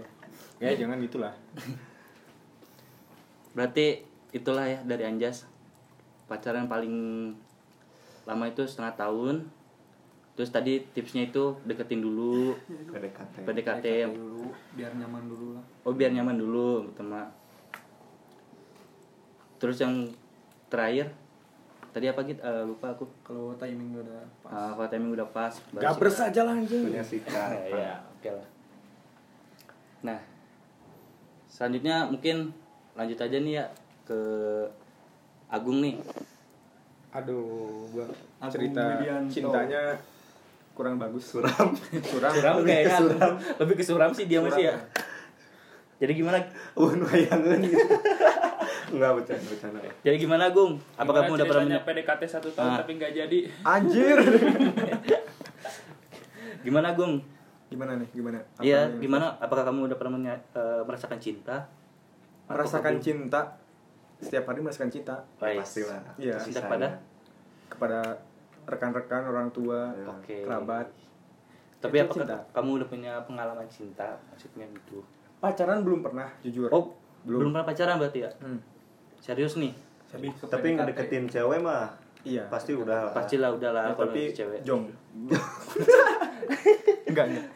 [0.58, 1.34] Ya jangan gitulah.
[3.52, 5.44] berarti itulah ya dari Anjas.
[6.26, 6.94] Pacaran paling
[8.24, 9.36] lama itu setengah tahun.
[10.32, 12.56] Terus tadi tipsnya itu deketin dulu.
[12.88, 13.86] PDKT PDKT PDKT
[14.16, 15.64] dulu biar nyaman dulu lah.
[15.84, 17.28] Oh biar nyaman dulu pertama
[19.62, 20.10] terus yang
[20.66, 21.06] terakhir
[21.94, 23.06] tadi apa gitu Eh, lupa aku.
[23.22, 24.50] Kalau timing udah pas.
[24.50, 26.82] Ah, kalau timing udah pas Gabres aja lah anjing.
[26.90, 28.48] punya sikat Nah, ya oke lah.
[30.02, 30.20] Nah
[31.46, 32.50] selanjutnya mungkin
[32.92, 33.64] lanjut aja nih ya
[34.02, 34.20] ke
[35.48, 35.96] Agung nih
[37.12, 39.28] Aduh, gua Agung cerita Widianto.
[39.30, 39.82] cintanya
[40.72, 41.28] kurang bagus.
[41.28, 42.32] suram Suram.
[42.32, 42.96] suram kayaknya
[43.58, 44.76] lebih ke suram sih dia masih ya
[45.98, 46.40] jadi gimana
[46.74, 47.94] un bayangan gitu
[48.90, 52.78] enggak bercanda bercanda jadi gimana Agung apakah kamu udah pernah menye- PDKT satu tahun Ah.
[52.80, 54.16] tapi nggak jadi Anjir.
[56.64, 57.20] gimana Agung
[57.68, 58.08] gimana nih?
[58.12, 58.36] Gimana?
[58.60, 59.32] Iya, gimana?
[59.40, 61.72] Apakah kamu udah pernah eh, merasakan cinta?
[62.46, 63.40] Merasakan cinta.
[64.16, 65.58] Setiap hari merasakan cinta Baik.
[65.58, 66.34] pastilah Iya.
[66.36, 66.72] Kasih Cinta sayang.
[66.72, 66.88] pada?
[67.68, 67.98] kepada
[68.64, 70.06] rekan-rekan, orang tua, Ya.
[70.06, 70.36] Oke.
[70.42, 70.86] kerabat.
[71.80, 72.38] Tapi Itu apakah cinta.
[72.52, 74.14] kamu udah punya pengalaman cinta?
[74.28, 75.02] Maksudnya gitu.
[75.38, 76.68] Pacaran belum pernah, jujur.
[76.68, 77.42] Oh, Belum.
[77.42, 78.30] belum, pernah pacaran berarti ya?
[78.38, 78.58] Hmm.
[79.18, 79.74] Serius nih?
[80.12, 80.76] tapi PDKT.
[80.76, 81.88] ngedeketin cewek mah
[82.22, 82.44] Iya.
[82.46, 84.60] pasti udah lah Pastilah udahlah Ya, kalau tapi cewek.
[84.62, 84.92] jong.
[87.08, 87.46] enggak, enggak.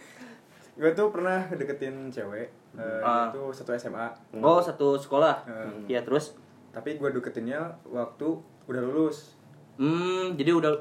[0.76, 2.48] Gue tuh pernah deketin cewek.
[2.76, 3.28] eh, Ah.
[3.28, 4.12] Itu satu SMA.
[4.36, 5.42] Oh, satu sekolah.
[5.42, 5.84] Hmm.
[5.86, 6.36] Iya, terus
[6.68, 8.36] Tapi gue deketinnya waktu
[8.66, 9.32] udah lulus.
[9.76, 10.72] hmm, jadi udah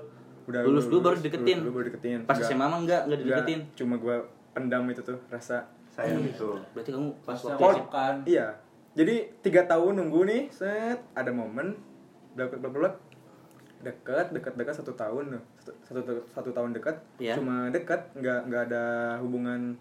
[0.46, 1.58] Udah lulus dulu baru deketin.
[1.58, 2.20] Lulus dulu baru deketin.
[2.22, 3.60] Pas Enggak- SMA mah enggak, enggak enggak, dideketin.
[3.74, 4.16] Cuma gue
[4.52, 5.64] pendam itu tuh rasa.
[5.88, 8.48] sayang itu Berarti kamu pas waktu kan Iya.
[8.94, 11.72] Jadi tiga tahun nunggu nih, set ada momen
[12.34, 12.94] deket deket
[13.82, 17.40] deket deket deket satu tahun satu, satu satu tahun dekat Iya.
[17.40, 18.84] cuma dekat nggak nggak ada
[19.18, 19.78] hubungan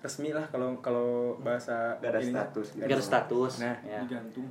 [0.00, 2.34] resmi lah kalau kalau bahasa Nggak ada ininya.
[2.40, 2.82] status gitu.
[2.84, 3.52] Enggak ada status.
[3.60, 3.76] Nah.
[3.84, 4.00] ya.
[4.04, 4.46] digantung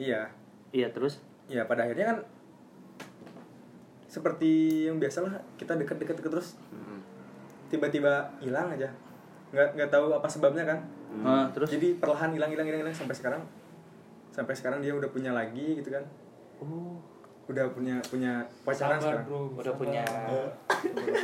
[0.00, 0.22] iya
[0.70, 2.18] Iya, terus iya pada akhirnya kan
[4.06, 4.50] seperti
[4.86, 6.48] yang biasa lah kita deket deket deket terus
[7.70, 8.90] tiba-tiba hilang aja
[9.50, 13.18] nggak nggak tahu apa sebabnya kan Nah, terus jadi perlahan hilang hilang hilang hilang sampai
[13.18, 13.42] sekarang
[14.30, 16.06] sampai sekarang dia udah punya lagi gitu kan
[16.62, 17.02] oh,
[17.50, 18.32] udah punya punya
[18.62, 19.40] pacaran Sabar sekarang bro.
[19.58, 19.80] udah sabar.
[19.82, 20.02] punya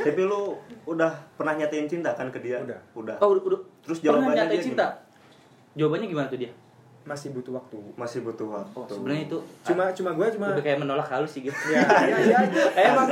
[0.03, 0.41] Tapi lu
[0.83, 2.59] udah pernah nyatain cinta kan ke dia?
[2.59, 2.79] Udah.
[2.93, 3.15] Udah.
[3.23, 3.61] Oh, udah, udah.
[3.87, 4.85] Terus Pernah jawabannya nyatain dia cinta?
[5.79, 6.51] Jawabannya gimana tuh dia?
[7.07, 8.75] masih butuh waktu Masih butuh waktu.
[8.75, 11.55] Oh, sebenarnya itu cuma cuma gue cuma lebih kayak menolak halus sih gitu.
[11.71, 13.07] ya ya ya itu emang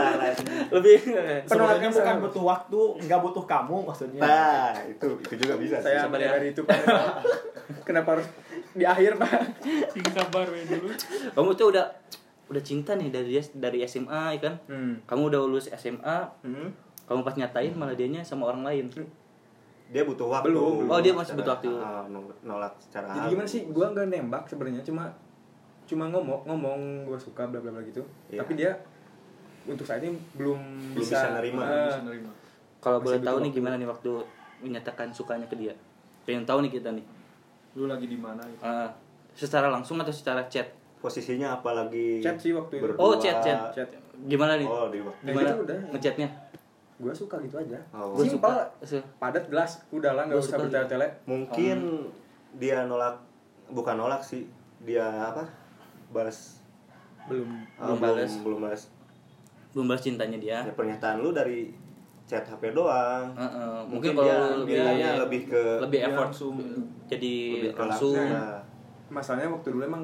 [0.67, 0.99] lebih
[1.47, 2.23] Penolakan bukan sama.
[2.27, 4.19] butuh waktu, nggak butuh kamu maksudnya.
[4.19, 5.79] Nah, itu itu juga bisa.
[5.79, 6.35] saya Sabar ya.
[6.35, 6.75] dari itu Pak.
[7.87, 8.27] kenapa harus
[8.75, 9.31] di akhir pak
[10.11, 10.91] sabar we dulu.
[11.31, 11.85] kamu tuh udah
[12.45, 14.55] udah cinta nih dari dia dari SMA ya kan?
[14.65, 14.93] hmm.
[15.03, 16.69] Kamu udah lulus SMA, Hmm.
[17.03, 18.85] kamu pas nyatain malah dianya sama orang lain.
[19.85, 20.49] Dia butuh waktu.
[20.49, 20.85] Belum.
[20.85, 21.69] Oh, dia masih butuh waktu.
[22.07, 25.09] Nol- nolak secara jadi gimana sih gue nggak nembak sebenarnya cuma
[25.85, 28.41] cuma ngomong ngomong gue suka bla bla bla gitu Iya.
[28.41, 28.73] tapi dia
[29.63, 30.57] untuk saat ini belum
[30.93, 31.61] Belum bisa nerima.
[31.61, 32.31] eh, bisa nerima
[32.79, 34.09] Kalau boleh tahu nih gimana nih waktu
[34.59, 35.73] menyatakan sukanya ke dia?
[36.23, 37.05] Pengen tahu nih kita nih.
[37.73, 38.89] lu lagi di mana gitu Ah,
[39.31, 40.69] secara langsung atau secara chat?
[41.05, 42.83] Posisinya apalagi Chat sih waktu itu.
[42.83, 42.97] berdua.
[42.99, 43.69] Oh, chat, chat.
[43.71, 43.89] Chat.
[44.25, 44.65] Gimana nih?
[44.65, 45.21] Oh, di waktu.
[45.23, 45.77] Gimana itu udah.
[45.91, 46.29] ngechatnya?
[46.95, 48.15] gue suka gitu aja Oh.
[48.15, 49.03] Gua simpel suka.
[49.19, 52.07] Padat jelas udah lah nggak usah bertele-tele Mungkin Hmm.
[52.55, 53.19] dia nolak
[53.67, 54.47] bukan nolak sih.
[54.79, 55.43] Dia apa?
[56.09, 56.63] Balas
[57.27, 58.31] belum ah, Belum balas.
[58.39, 58.81] belum balas.
[59.75, 60.63] Belum balas cintanya dia.
[60.63, 61.75] Ya, pernyataan lu dari
[62.23, 63.27] chat HP doang.
[63.35, 66.55] Heeh, Mungkin, mungkin kalau dia lu lebih ke lebih Dia effort langsung.
[67.05, 68.15] jadi lebih langsung.
[68.25, 68.63] Nah.
[69.05, 70.03] masalahnya waktu dulu emang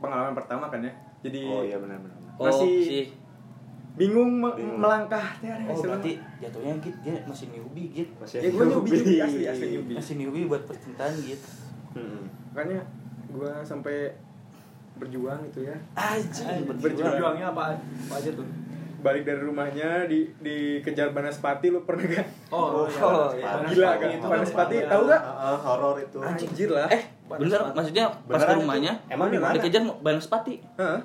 [0.00, 2.16] pengalaman pertama kan ya jadi Oh iya benar benar.
[2.34, 3.06] Oh, Masih- sih.
[3.92, 4.80] bingung me- Bingung.
[4.80, 8.12] melangkah teh ada Oh, berarti jatuhnya gitu dia masih newbie gitu.
[8.16, 11.48] Masih ya gue newbie newbie asli asli newbie Masih newbie buat percintaan gitu.
[11.90, 12.22] Hmm.
[12.50, 12.80] makanya
[13.28, 14.14] gue sampai
[14.96, 17.12] berjuang gitu ya Anjing, Berjuang.
[17.12, 18.46] Berjuangnya apa, apa aja tuh?
[19.00, 23.48] balik dari rumahnya di dikejar Banaspati lu pernah gak Oh, Oh, iya.
[23.58, 23.64] iya.
[23.66, 26.18] gila kan Itu Banaspati tahu gak ah, horor itu.
[26.20, 27.02] anjir lah Eh,
[27.36, 28.58] bener maksudnya pas ke itu?
[28.58, 29.54] rumahnya Emang di mana?
[29.54, 30.54] dikejar Banaspati.
[30.74, 30.98] Hah?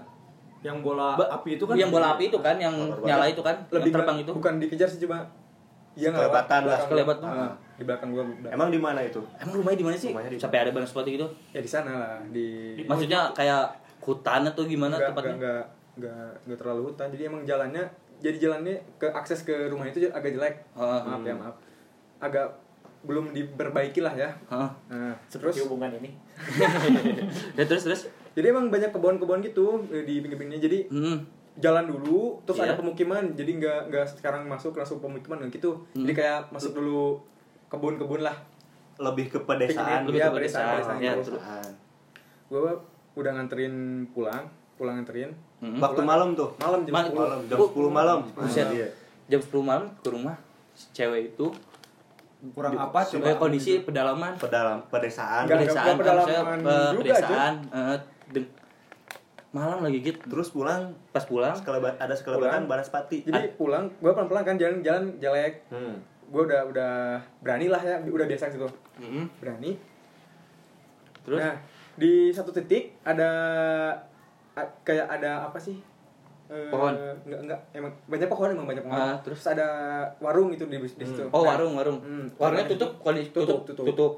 [0.62, 3.54] Yang bola Ba- api itu kan yang bola api itu kan yang nyala itu kan
[3.70, 5.22] lebih yang terbang itu bukan dikejar sih cuma
[5.94, 6.80] dia Kelebatan lah.
[6.84, 7.18] Kelewat.
[7.22, 9.22] Ah, di belakang gua Emang di mana itu?
[9.38, 12.14] emang rumahnya di mana sih Rumahnya di- sampai ada Banaspati gitu ya di sana lah
[12.28, 13.64] di maksudnya kayak
[14.02, 15.64] hutan atau gimana nggak tempatnya nggak
[15.96, 17.84] nggak nggak nggak terlalu hutan jadi emang jalannya
[18.18, 21.56] jadi jalannya ke akses ke rumah itu agak jelek Ah, maaf ya maaf
[22.18, 22.48] agak
[23.06, 24.70] belum diperbaiki lah ya Heeh.
[24.90, 26.10] nah seperti terus hubungan ini.
[27.58, 31.18] ya terus terus jadi emang banyak kebun-kebun gitu eh, di pinggir-pinggirnya jadi hmm.
[31.56, 32.66] jalan dulu terus Iya.
[32.68, 36.18] ada pemukiman jadi nggak nggak sekarang masuk langsung pemukiman nggak gitu jadi Hmm.
[36.18, 37.22] kayak masuk dulu
[37.68, 38.36] kebun-kebun lah
[38.96, 40.04] Lebih ke pedesaan.
[40.04, 41.28] Lebih Iya, ke pedesaan, pedesaan, ya, pedesaan.
[41.28, 41.44] terus.
[42.48, 42.72] gue
[43.16, 43.76] udah nganterin
[44.10, 44.44] pulang
[44.76, 45.80] pulang nganterin Hmm.
[45.80, 46.52] Waktu malam tuh.
[46.58, 48.20] malam jam Mal- 10 Malam jam Bu- 10 malam.
[48.46, 48.88] Iya.
[49.26, 50.36] jam 10 malam ke rumah
[50.72, 51.48] si cewek itu
[52.52, 53.08] Kurang apa coba?
[53.08, 55.44] Sebagai kondisi pedalaman Pedalam pedesaan.
[55.44, 57.98] Nggak- pedesaan nggak pedalaman eh, juga, pedesaan eh,
[58.30, 58.54] deng-
[59.52, 62.70] malam lagi gitu Terus pulang pas pulang sekelebat ada sekelebatan Pulang.
[62.70, 63.24] Banaspati.
[63.24, 65.96] jadi pulang gue pelan-pelan kan jalan-jalan jelek Hmm.
[66.26, 66.94] gue udah udah
[67.40, 69.30] berani lah ya udah biasa gitu Mm-mm.
[69.38, 69.80] berani
[71.22, 71.56] terus nah
[71.96, 73.30] di satu titik ada
[74.52, 75.80] a- kayak ada apa sih
[76.46, 76.94] Eh, Pohon.
[77.26, 79.66] enggak enggak emang banyak pohon emang banyak pohon Ah, terus ada
[80.20, 82.30] warung itu di, di situ oh Nah, warung warung Hmm.
[82.32, 83.86] warungnya Warung tutup kondisi Tutup, tutup tutup.
[83.88, 84.14] tutup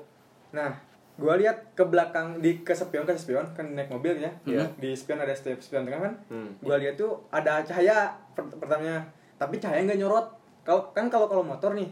[0.49, 0.71] nah
[1.13, 4.67] gue lihat ke belakang di ke spion ke spion kan naik mobil ya Iya.
[4.75, 6.51] di spion ada step spion tengah kan Hmm.
[6.57, 10.27] gue lihat tuh ada cahaya per- pertamanya tapi cahaya nggak nyorot
[10.61, 11.87] kalau kan kalau kalau motor nih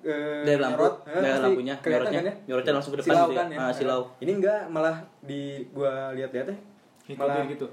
[0.00, 2.10] eh, Dari lampu, nyorot, eh, dari lampunya, nyorotnya.
[2.16, 2.34] kan ya?
[2.44, 3.38] Nyorotnya langsung ke depan silau gitu ya?
[3.40, 4.02] kan ya Ah, silau.
[4.18, 6.56] ini enggak malah di gua lihat-lihat ya
[7.12, 7.66] malah gitu.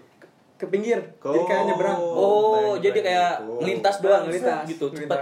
[0.59, 1.95] Ke pinggir jadi kayak nyebrang.
[1.95, 3.53] Oh Baik, jadi baik, kayak gitu.
[3.57, 5.19] ngelintas doang Ngelintas, gitu cepat.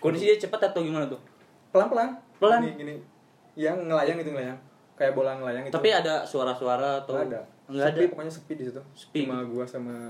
[0.00, 1.20] kondisinya cepat atau gimana tuh?
[1.68, 2.16] Pelan-pelan.
[2.40, 2.60] Pelan?
[2.64, 2.94] gini, gini
[3.54, 4.56] yang ngelayang itu ngelayang.
[4.96, 5.72] Kayak bola ngelayang itu.
[5.72, 7.40] Tapi ada suara-suara atau nggak ada.
[7.68, 8.00] nggak ada?
[8.08, 8.80] pokoknya sepi di situ.
[8.94, 9.24] Sepi.
[9.24, 10.08] cuma gua sama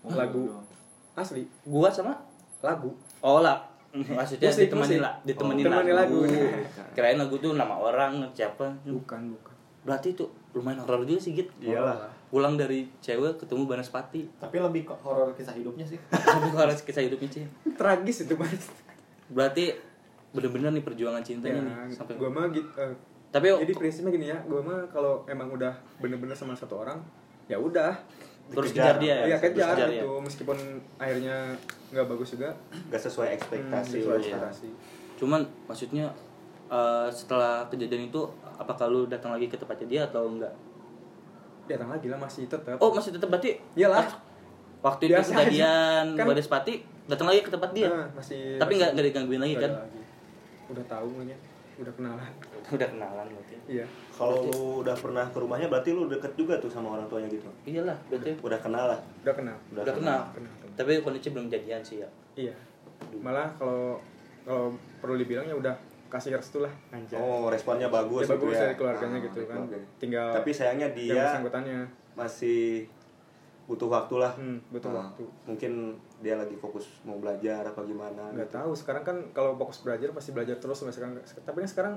[0.00, 0.64] Oh, lagu doang.
[1.12, 1.44] asli.
[1.62, 2.14] Gua sama?
[2.60, 2.94] Lagu.
[3.20, 3.60] Oh lah.
[3.90, 4.98] Maksudnya Musik, ditemenin musik.
[5.02, 6.18] lah ditemenin Oh, temenin lagu.
[6.22, 6.46] lagu.
[6.94, 8.70] kirain lagu tuh nama orang siapa?
[8.86, 9.54] Bukan bukan.
[9.82, 12.06] Berarti itu lumayan horor juga sih gitu Iyalah.
[12.30, 14.22] Pulang dari cewek ketemu Banaspati.
[14.38, 15.98] Tapi lebih ke horor kisah hidupnya sih.
[16.34, 18.70] tapi horor kisah hidupnya sih tragis itu mas.
[19.28, 19.74] Berarti
[20.30, 22.94] bener-bener nih perjuangan cintanya ya, nih sampai gua mah gitu eh,
[23.34, 27.02] tapi jadi prinsipnya gini ya gua mah kalau emang udah bener-bener sama satu orang
[27.50, 27.98] ya udah.
[28.50, 29.34] Terus kejar dia ya?
[29.34, 30.10] Ya kejar kejar gitu.
[30.22, 30.58] Meskipun
[30.98, 31.54] akhirnya
[31.90, 32.54] nggak bagus juga.
[32.90, 34.06] Gak sesuai ekspektasi.
[34.06, 34.70] hmm, sesuai
[35.18, 36.08] cuman maksudnya
[36.70, 38.24] eh, setelah kejadian itu
[38.56, 40.54] apakah lu datang lagi ke tempatnya dia atau enggak
[41.70, 44.06] datang lagi lah masih tetap oh masih tetap berarti iyalah.
[44.80, 47.86] waktu itu Biasa kejadian Kan- Banaspati datang lagi ke tempat dia.
[47.86, 49.72] Nah, masih tapi nggak nggak digangguin lagi kan?
[49.74, 50.00] lagi.
[50.68, 51.38] udah tahu mungkin
[51.76, 52.32] udah kenalan.
[52.70, 53.56] Udah kenalan berarti.
[53.66, 53.82] Iya.
[54.12, 57.50] Kalau lu udah pernah ke rumahnya berarti lu deket juga tuh sama orang tuanya gitu.
[57.64, 59.00] iyalah berarti Udah kenal lah.
[59.24, 59.56] udah kenal.
[59.72, 60.20] Udah kenal.
[60.30, 60.52] kenal.
[60.76, 62.08] Tapi kondisi belum jadian sih ya.
[62.36, 62.54] Iya.
[63.18, 63.98] Malah kalau
[64.40, 65.74] kalau perlu dibilang ya udah
[66.10, 68.60] kasih restu lah anjay Oh, responnya bagus ya gitu bagus ya.
[68.60, 69.88] dari keluarganya Ah, gitu kan keluarganya.
[69.96, 71.24] tinggal Tapi sayangnya yang dia
[72.12, 72.90] masih
[73.64, 74.34] butuh waktu lah.
[74.34, 75.72] hmm, butuh Nah, waktu Mungkin
[76.18, 78.28] dia lagi fokus mau belajar apa gimana.
[78.28, 78.58] nggak gitu.
[78.58, 81.94] tahu sekarang kan kalau fokus belajar pasti belajar terus sampai sekarang tapi kan sekarang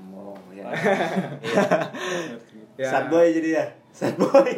[0.00, 0.64] Oh, ya.
[2.76, 3.64] ya Sad boy jadi ya.
[3.90, 4.48] Sad boy.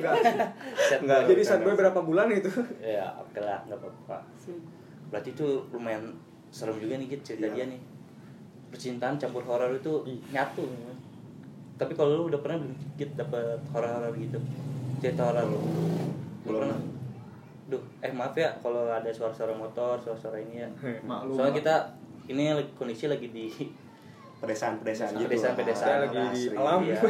[1.02, 1.80] Enggak, jadi bukan, saat gue bukan.
[1.80, 4.16] berapa bulan itu ya oke lah nggak apa-apa
[5.08, 6.14] berarti itu lumayan
[6.48, 7.54] serem juga nih gitu cerita Iya.
[7.54, 7.80] dia nih
[8.72, 10.18] percintaan campur horor itu Ih.
[10.32, 10.64] nyatu
[11.76, 14.38] tapi kalau lu udah pernah belum gitu dapet horor-horor gitu
[14.98, 15.62] cerita horor lu Lu
[16.48, 16.60] Belum.
[16.64, 16.78] pernah
[17.70, 20.68] Duh, eh maaf ya kalau ada suara-suara motor, suara-suara ini ya.
[21.08, 21.40] Maklum.
[21.40, 21.74] Soalnya kita
[22.28, 23.48] ini lagi kondisi lagi di
[24.44, 25.24] Pedesaan-pedesaan gitu.
[25.30, 26.84] pedesaan-pedesaan lagi di alam.
[26.84, 27.00] Iya.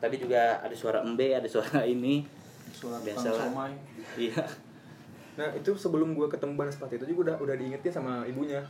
[0.00, 2.24] Tadi juga ada suara embe, ada suara ini.
[2.72, 3.68] Surat Biasa lah.
[4.16, 4.40] Iya.
[5.36, 8.64] nah itu sebelum gue ketemu Bang Sepati itu juga udah udah diingetin sama ibunya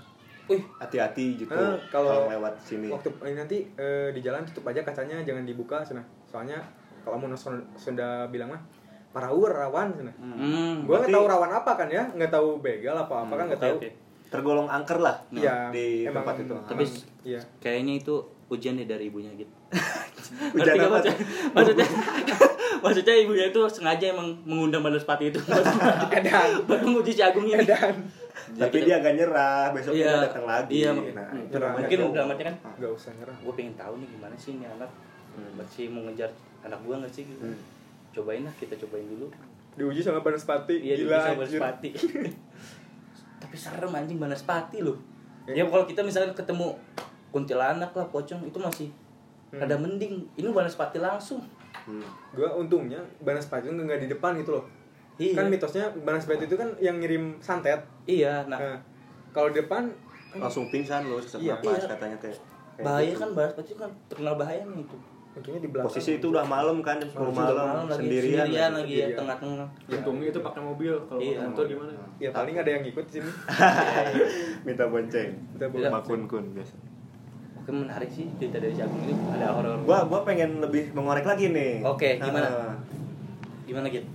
[0.47, 2.89] Wih, Hati-hati gitu Eh, kalau- lewat sini.
[2.89, 6.59] waktu ini nanti eh, di jalan tutup aja kacanya jangan dibuka sana soalnya
[7.01, 8.61] kalau mau son- Sunda bilang mah
[9.11, 13.15] parawur rawan sana hmm, gue nggak tahu rawan apa kan ya nggak tahu begal apa
[13.21, 13.91] apa kan nggak oke, tahu oke.
[14.31, 16.55] Tergolong angker lah Iya, di emang- tempat itu.
[16.65, 16.85] Tapi
[17.25, 18.15] iya kayaknya itu
[18.49, 19.51] ujian nih dari ibunya gitu.
[20.55, 20.87] Ujian apa?
[20.93, 21.15] maksudnya?
[21.51, 21.87] Maksudnya,
[22.85, 25.43] maksudnya ibunya itu sengaja emang mengundang Bandar Sepati itu
[26.17, 27.59] edan buat menguji si Agung ini.
[27.59, 27.95] edan
[28.51, 30.07] Tapi dia agak nyerah, besok Iya.
[30.07, 30.73] dia datang lagi.
[30.77, 34.09] Iya, nah, itu namanya mungkin dalam arti kan nggak usah nyerah gue pengen tahu nih
[34.11, 34.91] gimana sih ini anak
[35.31, 35.53] Hmm.
[35.55, 36.27] masih mau ngejar
[36.61, 37.45] anak gue nggak sih gitu.
[37.45, 37.59] Hmm.
[38.11, 39.27] Cobain lah kita cobain dulu.
[39.71, 41.49] diuji sama Bang Sepati Iya gila bisa anjir.
[41.57, 41.91] Sepati.
[43.41, 44.99] Tapi serem anjing Bandar Sepati loh.
[45.47, 45.63] Ya.
[45.63, 46.75] Ya kalau kita misalnya ketemu
[47.31, 48.89] kuntilanak lah pocong itu masih
[49.51, 49.63] Hmm.
[49.63, 50.27] ada mending.
[50.35, 51.43] Ini Bandar Sepati langsung.
[51.81, 52.03] Hmm.
[52.31, 54.65] gue untungnya itu nggak di depan gitu loh
[55.21, 55.37] Iya.
[55.37, 58.77] kan mitosnya Bang Sepati itu kan yang ngirim santet Iya, nah nah
[59.31, 59.93] kalau di depan
[60.27, 61.55] kan Langsung pingsan loh sesak Iya.
[61.55, 61.89] napas Iya.
[61.91, 62.39] katanya kayak.
[62.73, 63.21] kayak bahaya gitu.
[63.21, 64.97] kan Bandar Sepati kan terkenal bahayanya itu.
[65.31, 68.43] untungnya di belakang Posisi itu udah malam kan, jam 10 Sudah malam, lagi sendirian.
[68.43, 68.83] sendirian lagi.
[68.83, 69.19] ya Sendirian.
[69.21, 69.69] tengah-tengah.
[69.93, 71.39] Untungnya itu pakai mobil kalau Iya.
[71.45, 71.93] motor gimana?
[72.17, 73.31] ya paling ada yang ikut di sini
[74.67, 75.31] Minta bonceng.
[75.53, 75.71] kita Iya.
[75.71, 76.75] bawa Sama kun-kun biasa.
[77.57, 79.79] Oke menarik sih cerita dari si Agung ini ada horor.
[79.81, 81.85] Gua gua pengen lebih mengorek lagi nih.
[81.85, 82.49] Oke, gimana?
[82.49, 82.75] Nah,
[83.63, 84.09] Gimana gitu?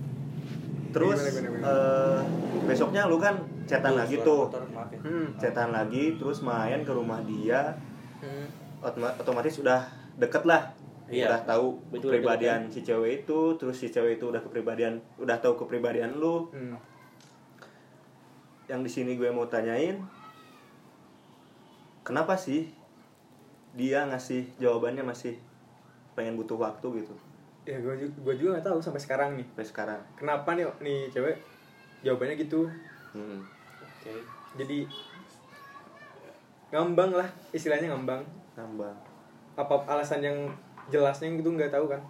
[0.96, 1.68] Terus Gimana, gimana, gimana?
[1.68, 2.18] eh,
[2.64, 3.36] besoknya lu kan
[3.68, 4.48] cetan lagi tuh.
[4.72, 4.98] maaf ya.
[4.98, 5.26] hmm.
[5.36, 7.76] Cetan lagi terus main ke rumah dia.
[8.18, 8.48] Hmm.
[8.80, 9.84] Otoma- otomatis udah
[10.16, 10.72] deket lah.
[11.06, 11.28] Iya.
[11.28, 15.54] Udah tahu Betul, kepribadian si cewek itu, terus si cewek itu udah kepribadian, udah tahu
[15.56, 16.48] kepribadian lu.
[16.50, 16.80] Hmm.
[18.66, 20.00] Yang di sini gue mau tanyain,
[22.02, 22.72] kenapa sih
[23.72, 25.36] dia ngasih jawabannya masih
[26.16, 27.12] pengen butuh waktu gitu
[27.66, 30.00] ya gue juga, gua juga nggak tahu sampai sekarang nih sampai sekarang.
[30.14, 31.36] kenapa nih nih cewek
[32.00, 32.70] jawabannya gitu
[33.10, 33.40] Hmm.
[33.80, 34.12] Oke.
[34.54, 34.84] jadi
[36.68, 38.22] ngambang lah istilahnya ngambang
[38.54, 38.92] Nambah.
[39.54, 40.38] apa alasan yang
[40.86, 42.00] jelasnya gitu nggak tahu kan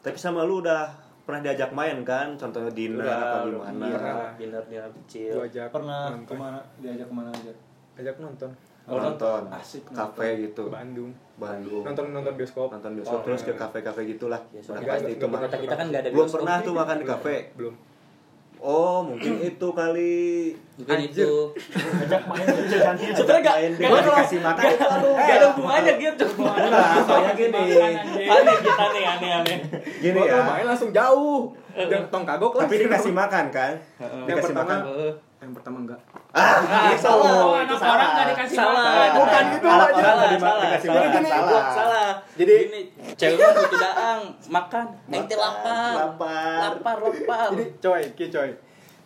[0.00, 0.86] Tapi sama lu udah
[1.26, 2.38] pernah diajak main kan?
[2.38, 3.84] Contohnya dinner apa Udah, gimana?
[3.84, 5.34] Iya, dinner dinner kecil.
[5.42, 6.22] gue Pernah nonton.
[6.24, 6.58] ke mana?
[6.78, 7.50] Diajak ke mana aja?
[7.96, 8.50] ajak nonton
[8.86, 13.50] Oh, nonton, Asik, kafe gitu, Bandung Bandung, nonton nonton bioskop nonton bioskop Oh, terus ke
[13.50, 13.58] iya.
[13.58, 14.38] kafe-kafe gitulah.
[14.54, 15.40] Ya, Udah pasti itu mah.
[15.44, 16.64] Kita kan nggak ada Belum pernah nih.
[16.64, 17.36] tuh makan di kafe.
[17.54, 17.74] belum
[18.56, 20.16] Oh, mungkin itu kali.
[20.80, 21.28] Mungkin Anjir.
[21.28, 21.34] itu.
[21.76, 22.78] Ajak main aja
[23.20, 25.12] Sebenarnya nggak Main dia dikasih makan itu aduh.
[25.12, 26.26] nggak ada hubungannya gitu.
[26.40, 27.60] Enggak, soalnya gini.
[28.24, 29.56] Aneh gitu aneh aneh aneh.
[30.00, 30.40] Gini ya.
[30.40, 33.72] main langsung jauh dan tong kagok lah Tapi dikasih makan kan?
[34.24, 34.78] Dikasih makan.
[35.36, 36.00] Yang pertama enggak
[36.32, 37.06] Ah, itu.
[37.06, 37.92] Oh, itu anak salah.
[37.92, 38.72] orang nggak dikasih Salah.
[38.74, 39.08] makan.
[39.14, 39.96] Bukan gitu, Anak aja.
[39.96, 41.00] dima- Salah, dikasih salah.
[41.02, 41.64] makan, Gini, salah.
[41.70, 42.10] salah.
[42.34, 42.80] Jadi- gini,
[43.14, 45.92] cewek butuh daang, makan, ente lapar.
[45.94, 46.56] Lapar.
[46.70, 47.46] Lapar, lapar.
[47.50, 48.50] jadi coy ki coy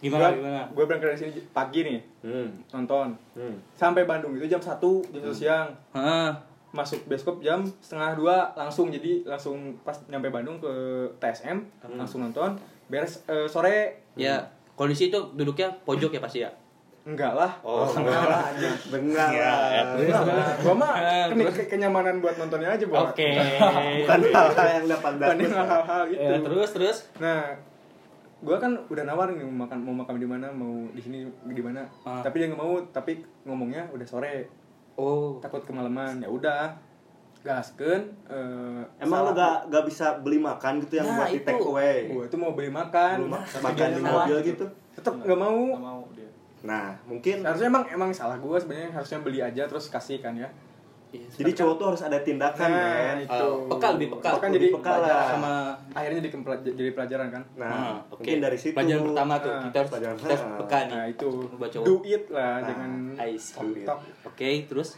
[0.00, 0.60] Gimana Gua- gimana?
[0.66, 2.48] gue berangkat dari sini pagi nih Hmm.
[2.70, 3.52] nonton Hmm.
[3.74, 6.30] sampai Bandung itu jam 1 jam 1 siang Heeh.
[6.70, 10.72] masuk bioskop jam setengah dua langsung jadi langsung pas nyampe Bandung ke
[11.14, 11.94] TSM Hmm.
[11.96, 12.56] langsung nonton
[12.86, 14.40] beres eh, sore Ya,
[14.80, 16.50] kondisi itu duduknya pojok ya pasti ya.
[17.02, 18.44] enggak lah Oh, enggak lah
[18.88, 19.28] Benar.
[19.30, 19.52] Ya.
[19.90, 20.52] Enggak lah.
[20.58, 20.92] gua mah
[21.28, 21.52] terus?
[21.54, 23.28] ke- kenyamanan buat nontonnya aja buat Oke.
[24.00, 26.96] Bukan hal-hal yang dapat bukan yang hal-hal gitu Ya, terus terus.
[27.16, 27.44] nah
[28.38, 31.60] gua kan udah nawarin nih mau makan mau makan di mana mau di sini di
[31.60, 32.20] mana Ah.
[32.20, 34.48] tapi dia nggak mau tapi ngomongnya udah sore
[34.94, 35.36] Oh.
[35.38, 36.72] takut kemalaman ya udah
[37.40, 41.46] gaskeun eh, Emang salah- gak, gak bisa beli makan gitu yang Nah, buat di itu.
[41.46, 41.96] take away?
[42.06, 44.64] gua tuh mau beli makan Lu ma- Tapi makan di mobil gitu?
[44.92, 46.28] tetep nggak mau Nggak mau dia.
[46.60, 50.48] Nah, mungkin harusnya emang emang salah gua sebenarnya harusnya beli aja terus kasih kan ya
[51.10, 53.18] Iya, Jadi cowok tuh harus ada tindakan, Nah, men.
[53.18, 53.34] itu.
[53.34, 54.30] Eh, peka lebih peka.
[54.38, 55.26] Kan jadi peka lah.
[55.26, 55.52] sama
[55.90, 57.42] akhirnya jadi pelajaran kan.
[57.58, 58.22] Nah, Ah, oke.
[58.22, 58.78] mungkin dari situ.
[58.78, 60.94] Pelajaran pertama tuh Ah, kita harus pelajaran kita harus peka nih.
[60.94, 61.84] Nah, itu Buat cowok.
[61.84, 62.90] do it lah, Nah, jangan
[63.82, 63.98] tok.
[64.24, 64.88] Oke, terus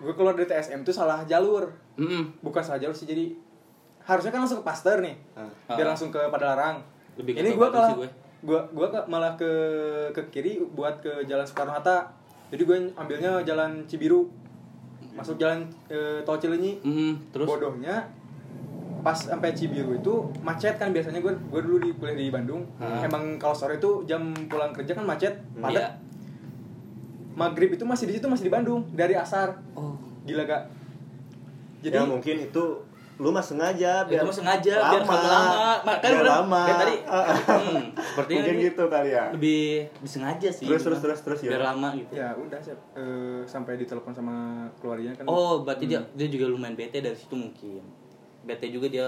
[0.00, 1.68] Gue keluar dari TSM tuh salah jalur.
[2.00, 2.22] Mm-mm.
[2.40, 3.28] Bukan salah jalur sih jadi
[4.00, 5.12] harusnya kan langsung ke Pasteur nih.
[5.36, 5.76] Ah.
[5.76, 6.80] Biar langsung ke Padalarang.
[7.14, 8.08] Lebih Ini gue kalah gue.
[8.40, 9.50] gue gue malah ke
[10.10, 12.08] ke kiri buat ke Jalan Soekarno Hatta.
[12.48, 14.26] Jadi gue ambilnya jalan Cibiru.
[15.12, 16.80] Masuk jalan eh, tol Cileunyi.
[16.80, 18.08] Mm, terus Bodohnya
[19.00, 22.64] pas sampai Cibiru itu macet kan biasanya gue gue dulu di kuliah di Bandung.
[22.80, 23.04] Ah.
[23.04, 25.60] Emang kalau sore itu jam pulang kerja kan macet, Iya.
[25.60, 25.92] padat.
[27.30, 29.56] Maghrib itu masih di situ masih di Bandung dari asar.
[29.72, 29.96] Oh.
[30.24, 30.62] Gila gak?
[31.80, 32.64] Jadi ya mungkin itu
[33.16, 35.12] lu mah sengaja Itu mah sengaja, biar lama.
[35.12, 35.72] lama.
[35.82, 36.60] Ma- kan biar udah- lama.
[36.62, 36.94] kayak tadi.
[37.60, 39.24] Hmm, sepertinya mungkin ini gitu kali ya.
[39.30, 39.62] lebih
[39.98, 40.64] disengaja sih.
[40.64, 41.04] Terus, terus, Bang.
[41.04, 41.50] terus, terus, ya.
[41.50, 42.12] Biar lama gitu.
[42.14, 42.78] ya udah siap.
[42.94, 44.36] Eh, sampai ditelepon sama
[44.76, 45.24] keluarganya kan.
[45.26, 47.84] Oh, berarti dia dia juga lumayan bete dari situ mungkin.
[48.40, 49.06] Bete juga dia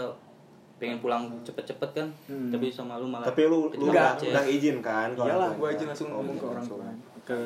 [0.77, 2.51] pengen pulang cepet-cepet kan, Hmm.
[2.51, 5.09] tapi sama lu malah Tapi lu lu kecil udah, izin kan?
[5.11, 6.85] ke Iyalah, gue izin langsung ngomong ke izin orang tua.
[7.23, 7.39] Ke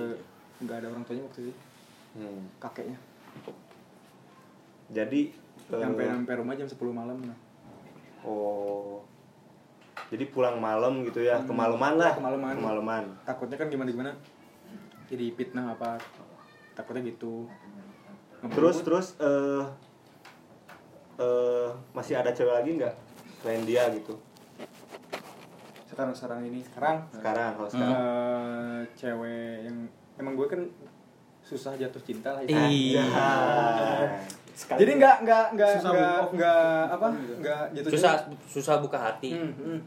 [0.59, 1.53] nggak ada orang tuanya waktu itu.
[2.17, 2.43] Hmm.
[2.57, 2.97] Kakeknya.
[4.89, 5.21] Jadi
[5.67, 7.39] eh, Sampai sampai rumah jam 10 malam nah.
[8.23, 9.03] Oh.
[10.07, 11.47] Jadi pulang malam gitu ya, Hmm.
[11.47, 12.13] kemalaman Ya, lah.
[12.15, 12.55] kemalaman.
[12.55, 13.05] Kemalaman.
[13.23, 14.13] Takutnya kan gimana gimana.
[15.07, 15.99] Jadi fitnah apa.
[16.73, 17.51] Takutnya gitu.
[18.47, 18.85] Terus Ngebut.
[18.85, 19.65] terus eh
[21.19, 22.95] eh masih ada cewek lagi nggak
[23.39, 24.15] selain dia gitu?
[25.87, 27.97] sekarang sekarang ini sekarang Sekarang kalau sekarang.
[27.97, 29.77] eh, cewek yang
[30.17, 30.61] emang gue kan
[31.41, 33.01] susah jatuh cinta lah Iya.
[34.57, 34.79] Sekali.
[34.81, 39.31] jadi nggak nggak nggak nggak nggak apa nggak jatuh susah cinta susah buka hati.
[39.31, 39.79] Hmm, hmm.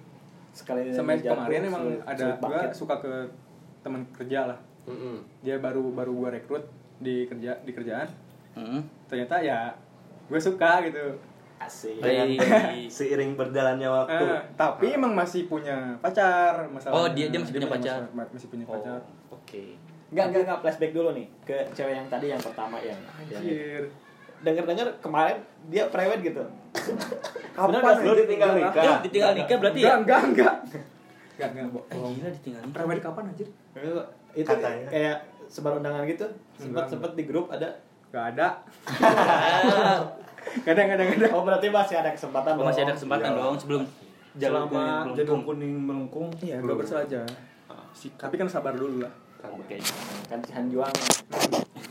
[0.52, 2.70] sekali sampai jatuh, kemarin emang ada gue bangkit.
[2.72, 3.12] suka ke
[3.80, 5.22] teman kerja lah Mm-mm.
[5.40, 6.66] dia baru baru gue rekrut
[6.98, 8.10] di kerja di kerjaan
[8.52, 8.82] Hmm.
[9.06, 9.72] ternyata ya
[10.28, 11.18] gue suka gitu
[11.60, 11.98] asik.
[12.90, 14.24] Seiring berjalannya waktu.
[14.24, 18.00] Eh, tapi emang masih punya pacar masalahnya Oh, dia- dia masih punya pacar.
[18.10, 19.00] masih, masih punya Oh, pacar
[19.30, 19.64] Oke.
[20.10, 22.98] Enggak, enggak, enggak flashback dulu nih ke cewek yang tadi yang pertama yang
[23.30, 23.44] yang
[24.40, 25.38] anjir denger-denger kemarin
[25.68, 26.44] dia prewed gitu.
[27.52, 27.96] kapan Bener nggak?
[28.02, 28.82] Lu ditinggal nikah.
[28.82, 29.98] Ya, ditinggal nikah berarti enggak ya?
[29.98, 30.54] enggak enggak
[31.36, 32.76] enggak enggak Eh, bohong gila ditinggal nikah.
[32.78, 33.48] Prewed kapan anjir
[34.32, 34.88] Itu Katanya.
[34.88, 36.26] kayak sebar undangan gitu.
[36.56, 37.70] Sempet sempet di grup ada.
[38.10, 38.48] enggak ada
[40.66, 42.56] kadang kadang kadang Oh berarti masih ada kesempatan.
[42.56, 42.98] Oh, masih ada dong.
[42.98, 43.40] kesempatan Iya.
[43.40, 43.82] dong sebelum
[44.32, 45.42] jalur Selama kuning melengkung.
[45.44, 46.28] kuning melengkung.
[46.40, 47.22] iya enggak bersaja
[48.16, 49.80] tapi kan sabar dulu lah Oke.
[50.26, 50.92] Kan Cihan juang.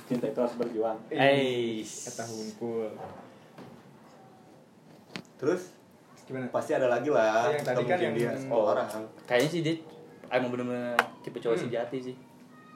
[0.05, 0.97] Cinta itu harus berjuang.
[1.09, 2.89] Eh, kata hungkul
[5.39, 5.63] Terus
[6.25, 7.49] gimana pasti ada lagi lah.
[7.49, 8.89] Yang tadi kan yang- dia sepuluh orang.
[9.25, 9.75] kayaknya sih dia
[10.29, 11.65] emang bener-bener tipe cowok Hmm.
[11.65, 12.17] sejati sih.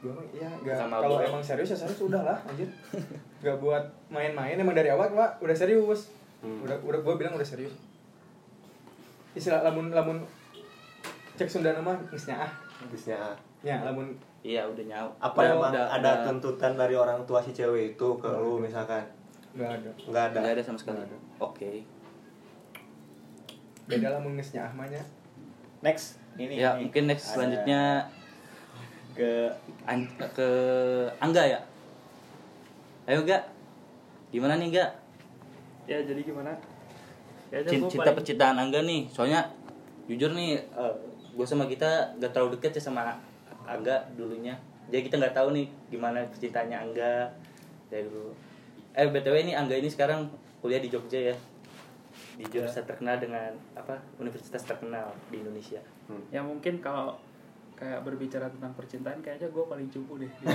[0.02, 2.66] Iya enggak Sama kalau emang serius ya serius udah lah anjir
[3.38, 6.10] enggak buat main-main emang dari awal pak udah serius
[6.42, 6.58] Hmm.
[6.58, 7.70] udah udah gua bilang udah serius
[9.32, 10.18] istilah lamun lamun
[11.32, 12.50] cek Sunda nama ah
[13.14, 13.30] ah.
[13.62, 14.10] ya lamun
[14.42, 15.08] Iya, udah nyau.
[15.16, 18.58] apa Udah- emang udah- ada udah- tuntutan dari orang tua si cewek itu ke lu
[18.58, 19.06] misalkan?
[19.52, 20.38] enggak ada Enggak ada.
[20.40, 20.98] Nggak ada sama sekali.
[21.38, 21.84] Oke.
[23.82, 25.02] beda lah mun geusnya ah mahnya
[25.80, 26.16] Next.
[26.34, 26.54] Ini.
[26.56, 26.86] Ya, ini.
[26.86, 27.80] mungkin next Ada selanjutnya
[29.12, 29.50] ke
[29.84, 30.48] An- ke
[31.18, 31.60] Angga ya.
[33.04, 33.36] Ayo, Ga.
[34.30, 34.86] Gimana nih, Ga?
[35.84, 36.54] Ya jadi gimana?
[37.50, 39.02] Ya udah, Cin- gua Cinta paling- percintaan Angga nih.
[39.06, 39.44] Soalnya
[40.06, 40.56] jujur nih,
[41.32, 41.86] gue sama kita
[42.16, 43.12] gak terlalu deket ya sama
[43.66, 44.54] Angga dulunya.
[44.90, 47.30] Jadi kita nggak tahu nih gimana percintaannya Angga
[47.88, 48.32] dari dulu.
[48.92, 50.28] Eh btw ini Angga ini sekarang
[50.60, 51.36] kuliah di Jogja ya.
[52.36, 53.96] Di jurusan terkenal dengan apa?
[54.20, 55.80] Universitas terkenal di Indonesia.
[56.28, 57.16] Ya mungkin kalau
[57.82, 60.30] kayak berbicara tentang percintaan kayaknya gue paling cupu deh.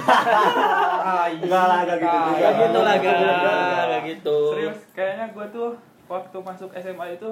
[1.38, 2.40] Enggak lah, enggak gitu juga.
[2.40, 3.18] Gak gitu lah, Enggak.
[3.20, 4.38] gak gak gitu.
[4.56, 5.70] Serius, kayaknya gue tuh
[6.08, 7.30] waktu masuk SMA itu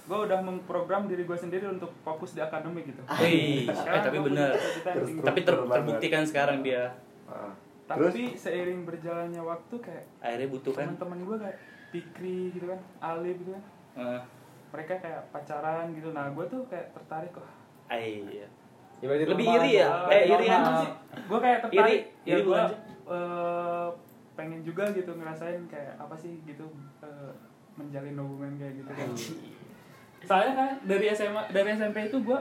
[0.00, 3.02] gue udah memprogram diri gue sendiri untuk fokus di akademik gitu.
[3.16, 4.50] Wih, eh, Sekarang tapi bener.
[5.20, 6.92] Tapi ter- terbukti kan sekarang dia
[7.30, 7.54] Ah.
[7.86, 10.86] Tapi seiring berjalannya waktu kayak akhirnya butuh kan.
[10.90, 11.58] teman-teman gue kayak
[11.90, 13.64] Pikri gitu kan, Alif gitu kan,
[13.98, 14.20] Eh,
[14.70, 16.10] mereka kayak pacaran gitu.
[16.10, 17.46] Nah gue tuh kayak tertarik kok.
[17.90, 18.46] iya.
[19.02, 20.06] ya, Lebih iri ya?
[20.06, 20.62] Eh, iri kan?
[21.26, 21.82] Gue kayak tertarik.
[21.82, 22.78] Iri, ya iri gue sih?
[24.38, 26.64] pengen juga gitu ngerasain kayak apa sih gitu
[27.02, 27.32] eh,
[27.74, 28.88] menjalin hubungan kayak gitu.
[28.88, 29.08] kan.
[30.20, 32.38] Soalnya kan dari SMA dari SMP itu gue